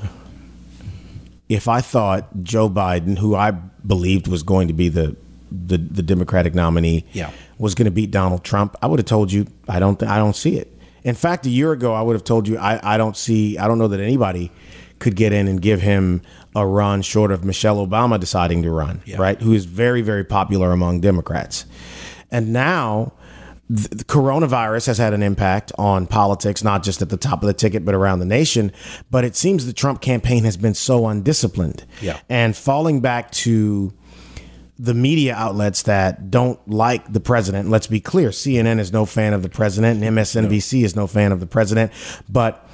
[1.50, 5.16] if I thought Joe Biden, who I believed was going to be the
[5.50, 7.32] the, the Democratic nominee, Yeah.
[7.58, 10.18] was going to beat Donald Trump, I would have told you I don't th- I
[10.18, 10.77] don't see it.
[11.08, 13.66] In fact, a year ago, I would have told you I, I don't see I
[13.66, 14.52] don't know that anybody
[15.00, 16.22] could get in and give him
[16.54, 19.42] a run short of Michelle Obama deciding to run, right?
[19.42, 21.66] Who is very very popular among Democrats,
[22.30, 23.14] and now
[23.70, 27.48] the the coronavirus has had an impact on politics, not just at the top of
[27.48, 28.74] the ticket, but around the nation.
[29.10, 31.86] But it seems the Trump campaign has been so undisciplined.
[32.02, 32.20] Yeah.
[32.28, 33.94] And falling back to
[34.80, 39.34] the media outlets that don't like the president, let's be clear CNN is no fan
[39.34, 41.92] of the president, and MSNBC is no fan of the president.
[42.30, 42.68] But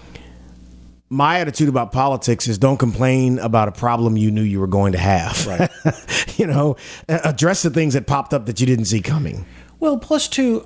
[1.10, 4.94] my attitude about politics is don't complain about a problem you knew you were going
[4.94, 5.46] to have.
[5.48, 5.70] Right.
[6.38, 6.76] you know,
[7.08, 9.46] address the things that popped up that you didn't see coming.
[9.80, 10.66] Well, plus two,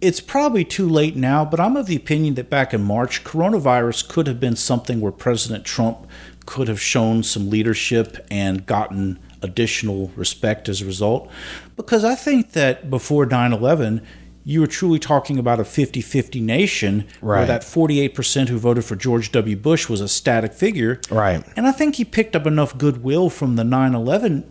[0.00, 4.08] it's probably too late now, but I'm of the opinion that back in March, coronavirus
[4.08, 6.08] could have been something where President Trump
[6.44, 11.30] could have shown some leadership and gotten additional respect as a result.
[11.76, 14.06] Because I think that before 9 11,
[14.44, 18.96] you were truly talking about a 50 50 nation where that 48% who voted for
[18.96, 19.56] George W.
[19.56, 21.00] Bush was a static figure.
[21.10, 21.44] Right.
[21.56, 24.50] And I think he picked up enough goodwill from the 9 11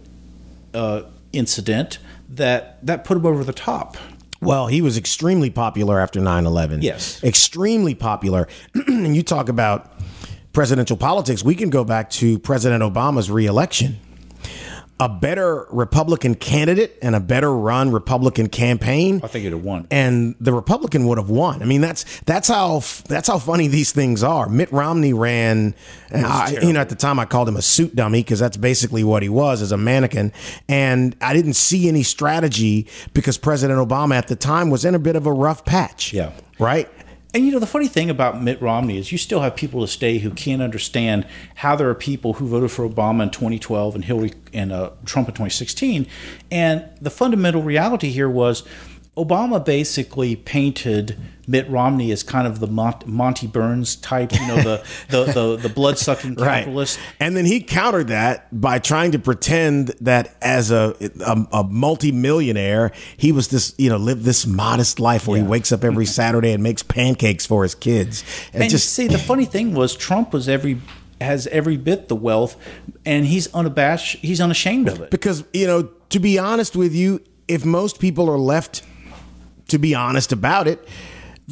[0.74, 3.98] uh, incident that that put him over the top.
[4.42, 6.82] Well, he was extremely popular after 9 11.
[6.82, 7.24] Yes.
[7.24, 8.48] Extremely popular.
[8.74, 9.94] and you talk about
[10.54, 14.00] presidential politics, we can go back to President Obama's reelection.
[15.02, 19.20] A better Republican candidate and a better run Republican campaign.
[19.24, 19.88] I think he'd have won.
[19.90, 21.62] and the Republican would have won.
[21.62, 24.48] I mean, that's that's how that's how funny these things are.
[24.48, 25.74] Mitt Romney ran,
[26.12, 28.58] and I, you know, at the time I called him a suit dummy because that's
[28.58, 30.32] basically what he was as a mannequin.
[30.70, 35.00] And I didn't see any strategy because President Obama at the time was in a
[35.00, 36.14] bit of a rough patch.
[36.14, 36.32] Yeah.
[36.60, 36.88] right.
[37.34, 39.88] And you know, the funny thing about Mitt Romney is you still have people to
[39.88, 41.26] stay who can't understand
[41.56, 45.30] how there are people who voted for Obama in 2012 and Hillary and uh, Trump
[45.30, 46.08] in 2016.
[46.52, 48.64] And the fundamental reality here was
[49.18, 54.56] Obama basically painted Mitt Romney as kind of the Mont- Monty Burns type, you know,
[54.56, 56.98] the the the, the blood sucking capitalist.
[57.20, 60.96] And then he countered that by trying to pretend that as a
[61.26, 65.74] a, a multi-millionaire, he was this, you know, lived this modest life where he wakes
[65.74, 68.24] up every Saturday and makes pancakes for his kids.
[68.54, 70.80] And, And just see, the funny thing was Trump was every
[71.20, 72.56] has every bit the wealth,
[73.06, 74.18] and he's unabashed.
[74.20, 75.12] He's unashamed of it.
[75.12, 78.84] because, you know, to be honest with you, if most people are left
[79.72, 80.88] to be honest about it,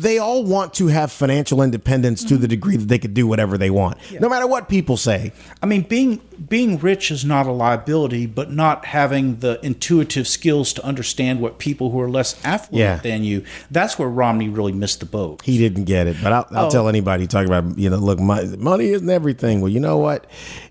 [0.01, 3.57] they all want to have financial independence to the degree that they could do whatever
[3.57, 5.31] they want, no matter what people say.
[5.61, 10.71] I mean, being being rich is not a liability, but not having the intuitive skills
[10.71, 12.95] to understand what people who are less affluent Yeah.
[12.97, 15.41] than you, that's where Romney really missed the boat.
[15.43, 16.69] He didn't get it, but I'll, I'll Oh.
[16.69, 19.59] tell anybody talking about you know, look, my, money isn't everything.
[19.59, 20.27] Well, you know what?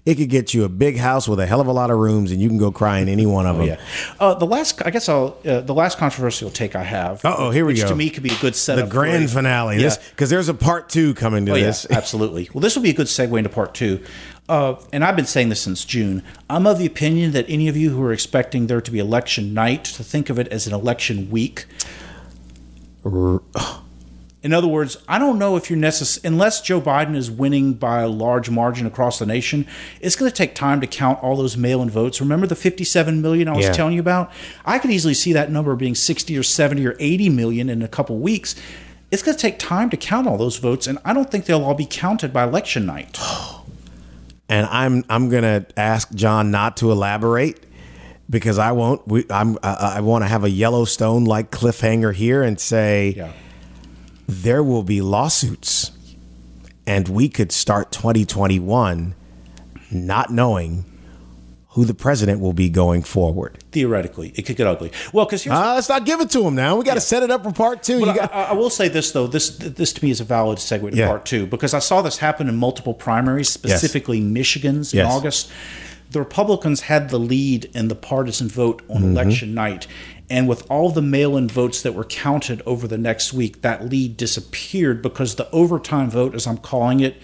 [0.06, 2.32] It could get you a big house with a hell of a lot of rooms,
[2.32, 3.66] and you can go cry in any one of them.
[3.66, 3.76] Yeah.
[4.18, 7.22] Uh, the last, I guess I'll, uh, the last controversial take I have.
[7.22, 7.88] Uh-oh, here we which go.
[7.88, 8.86] to me could be a good setup.
[8.86, 9.94] for grand a- finale, Yeah.
[10.10, 11.86] because there's a part two coming to Oh, this.
[11.90, 12.48] yeah, absolutely.
[12.52, 14.00] Well, this will be a good segue into part two.
[14.48, 16.22] Uh, and I've been saying this since June.
[16.48, 19.52] I'm of the opinion that any of you who are expecting there to be election
[19.52, 21.66] night to think of it as an election week.
[24.40, 28.02] In other words, I don't know if you're necessary, unless Joe Biden is winning by
[28.02, 29.66] a large margin across the nation,
[30.00, 32.20] it's going to take time to count all those mail in votes.
[32.20, 33.72] Remember the 57 million I was Yeah.
[33.72, 34.30] telling you about?
[34.64, 37.88] I could easily see that number being 60 or 70 or 80 million in a
[37.88, 38.54] couple weeks.
[39.10, 41.64] It's going to take time to count all those votes, and I don't think they'll
[41.64, 43.18] all be counted by election night.
[44.48, 47.64] and I'm I'm gonna ask John not to elaborate
[48.30, 49.06] because I won't.
[49.08, 53.32] We, I'm I, I want to have a Yellowstone like cliffhanger here and say Yeah.
[54.26, 55.92] there will be lawsuits,
[56.86, 59.14] and we could start 2021
[59.90, 60.84] not knowing
[61.72, 63.58] who the president will be going forward.
[63.72, 64.90] Theoretically, it could get ugly.
[65.12, 66.76] Well, because Uh, let's not give it to him now.
[66.76, 68.00] We got to set it up for part two.
[68.04, 70.90] Got, I, I will say this though this this to me is a valid segue
[70.90, 71.08] to Yeah.
[71.08, 75.50] part two because I saw this happen in multiple primaries, specifically Michigan's in August.
[76.10, 79.10] The Republicans had the lead in the partisan vote on Mm-hmm.
[79.10, 79.86] election night,
[80.30, 84.16] and with all the mail-in votes that were counted over the next week, that lead
[84.16, 87.16] disappeared because the overtime vote, as I'm calling it,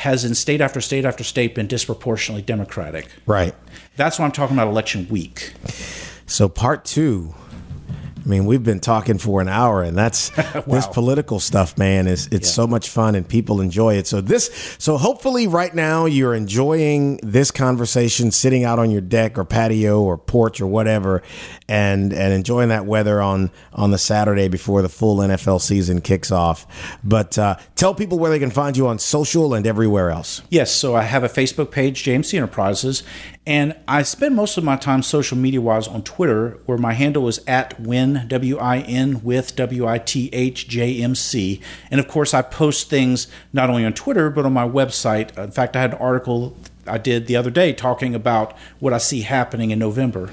[0.00, 3.06] has in state after state after state been disproportionately Democratic.
[3.26, 3.54] right.
[3.96, 5.52] That's why I'm talking about election week.
[6.26, 7.34] So part two
[8.24, 10.30] I mean, we've been talking for an hour, and that's
[10.66, 12.06] this political stuff, man.
[12.06, 14.06] Is it's so much fun, and people enjoy it.
[14.06, 19.38] So this, so hopefully, right now you're enjoying this conversation, sitting out on your deck
[19.38, 21.22] or patio or porch or whatever,
[21.68, 26.30] and and enjoying that weather on on the Saturday before the full NFL season kicks
[26.30, 26.98] off.
[27.02, 30.42] But uh, tell people where they can find you on social and everywhere else.
[30.50, 33.02] Yes, so I have a Facebook page, JMC Enterprises,
[33.46, 37.26] and I spend most of my time social media wise on Twitter, where my handle
[37.26, 41.60] is at win w i n with w i t h j m c,
[41.90, 45.36] and of course I post things not only on Twitter but on my website.
[45.38, 46.54] Uh, in fact, I had an article
[46.86, 50.30] I did the other day talking about what I see happening in November.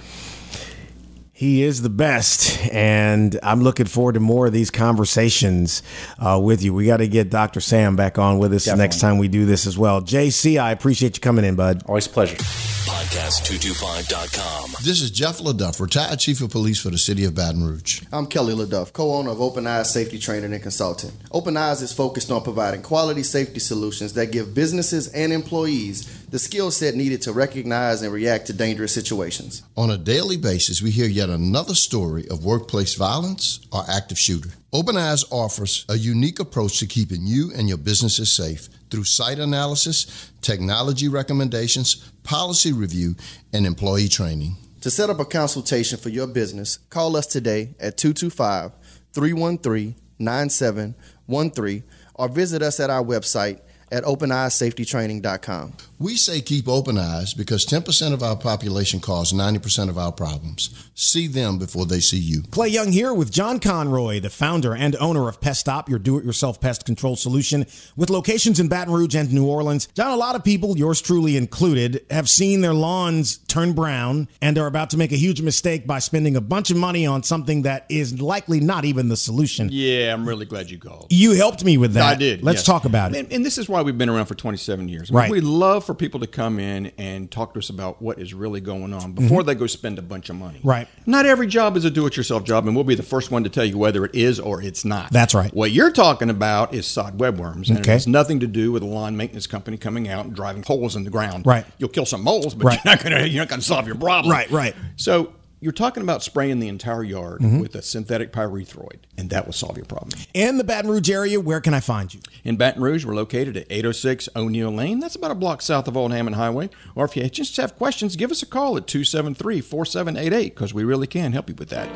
[1.37, 5.83] He is the best, and I'm looking forward to more of these conversations
[6.17, 6.73] uh, with you.
[6.73, 7.61] We got to get Dr.
[7.61, 8.83] Sam back on with us Definitely.
[8.83, 10.01] next time we do this as well.
[10.01, 11.83] JC, I appreciate you coming in, bud.
[11.85, 12.37] Always a pleasure.
[12.37, 14.71] Podcast225.com.
[14.83, 18.01] This is Jeff LeDuff, retired chief of police for the city of Baton Rouge.
[18.11, 21.11] I'm Kelly LeDuff, co-owner of Open Eyes Safety Training and Consulting.
[21.31, 26.39] Open Eyes is focused on providing quality safety solutions that give businesses and employees the
[26.39, 29.63] skill set needed to recognize and react to dangerous situations.
[29.77, 34.49] On a daily basis, we hear yet another story of workplace violence or active shooter.
[34.73, 39.39] Open Eyes offers a unique approach to keeping you and your businesses safe through site
[39.39, 43.15] analysis, technology recommendations, policy review,
[43.53, 44.57] and employee training.
[44.81, 48.71] To set up a consultation for your business, call us today at 225
[49.13, 51.83] 313 9713
[52.15, 53.59] or visit us at our website
[53.91, 55.73] at openeyesafetytraining.com.
[55.99, 60.89] We say keep open eyes because 10% of our population cause 90% of our problems.
[60.93, 62.43] See them before they see you.
[62.51, 66.17] Clay Young here with John Conroy, the founder and owner of Pest Stop, your do
[66.17, 67.65] it yourself pest control solution
[67.95, 69.87] with locations in Baton Rouge and New Orleans.
[69.95, 74.57] John, a lot of people, yours truly included, have seen their lawns turn brown and
[74.57, 77.63] are about to make a huge mistake by spending a bunch of money on something
[77.63, 79.69] that is likely not even the solution.
[79.71, 81.07] Yeah, I'm really glad you called.
[81.09, 82.05] You helped me with that.
[82.05, 82.43] I did.
[82.43, 82.65] Let's yes.
[82.65, 83.19] talk about it.
[83.19, 85.09] And, and this is why we've been around for 27 years.
[85.09, 85.31] I mean, Right.
[85.31, 88.61] We love for people to come in and talk to us about what is really
[88.61, 90.59] going on before they go spend a bunch of money.
[90.59, 90.67] Mm-hmm.
[90.69, 90.87] Right.
[91.05, 93.65] Not every job is a do-it-yourself job, and we'll be the first one to tell
[93.65, 95.11] you whether it is or it's not.
[95.11, 95.53] That's right.
[95.53, 97.91] What you're talking about is sod webworms, and Okay.
[97.91, 100.95] it has nothing to do with a lawn maintenance company coming out and driving holes
[100.95, 101.45] in the ground.
[101.45, 101.65] Right.
[101.77, 102.79] You'll kill some moles, but Right.
[102.85, 104.31] you're not gonna you're not gonna solve your problem.
[104.31, 104.75] Right, right.
[104.95, 105.33] So.
[105.59, 107.59] You're talking about spraying the entire yard Mm-hmm.
[107.59, 110.11] with a synthetic pyrethroid, and that will solve your problem.
[110.35, 112.19] In the Baton Rouge area, where can I find you?
[112.43, 114.99] In Baton Rouge, we're located at 806 O'Neal Lane.
[114.99, 116.69] That's about a block south of Old Hammond Highway.
[116.93, 120.83] Or if you just have questions, give us a call at 273 4788 because we
[120.83, 121.89] really can help you with that.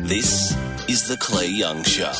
[0.00, 0.56] This
[0.88, 2.10] is The Clay Young Show.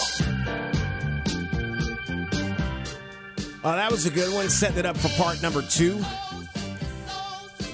[3.63, 4.49] Uh, that was a good one.
[4.49, 6.01] Setting it up for part number two.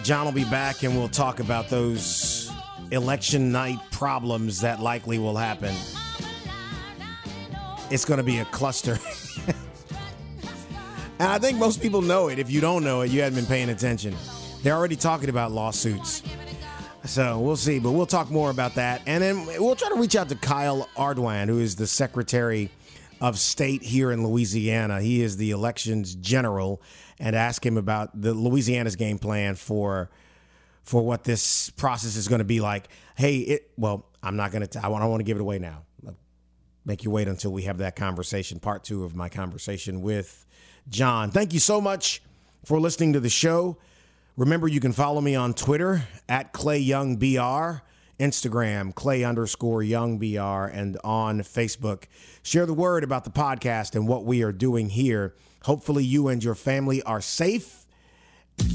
[0.07, 2.49] John will be back and we'll talk about those
[2.93, 5.75] election night problems that likely will happen.
[7.91, 9.01] It's going to be a cluster.
[11.19, 12.39] and I think most people know it.
[12.39, 14.15] If you don't know it, you haven't been paying attention.
[14.63, 16.23] They're already talking about lawsuits.
[17.05, 19.03] So we'll see, but we'll talk more about that.
[19.09, 22.71] And then we'll try to reach out to Kyle Ardoin, who is the Secretary
[23.21, 25.01] of State here in Louisiana.
[25.01, 26.81] He is the elections general,
[27.19, 30.11] and ask him about the Louisiana's game plan for
[30.83, 32.89] for what this process is going to be like.
[33.17, 34.79] Hey, it well, I'm not going to.
[34.79, 35.83] I don't want to give it away now.
[36.85, 40.47] Make you wait until we have that conversation, part two of my conversation with
[40.89, 41.33] John.
[41.33, 42.23] Thank you so much
[42.65, 43.77] for listening to the show.
[44.37, 47.83] Remember, you can follow me on Twitter at Clay Young BR,
[48.21, 52.05] Instagram Clay underscore Young BR, and on Facebook.
[52.43, 55.35] Share the word about the podcast and what we are doing here.
[55.67, 57.87] Hopefully, you and your family are safe,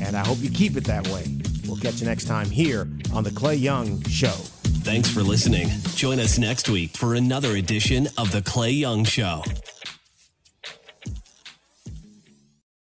[0.01, 1.25] and I hope you keep it that way.
[1.65, 2.81] We'll catch you next time here
[3.13, 4.35] on The Clay Young Show.
[4.83, 5.69] Thanks for listening.
[5.95, 9.41] Join us next week for another edition of The Clay Young Show.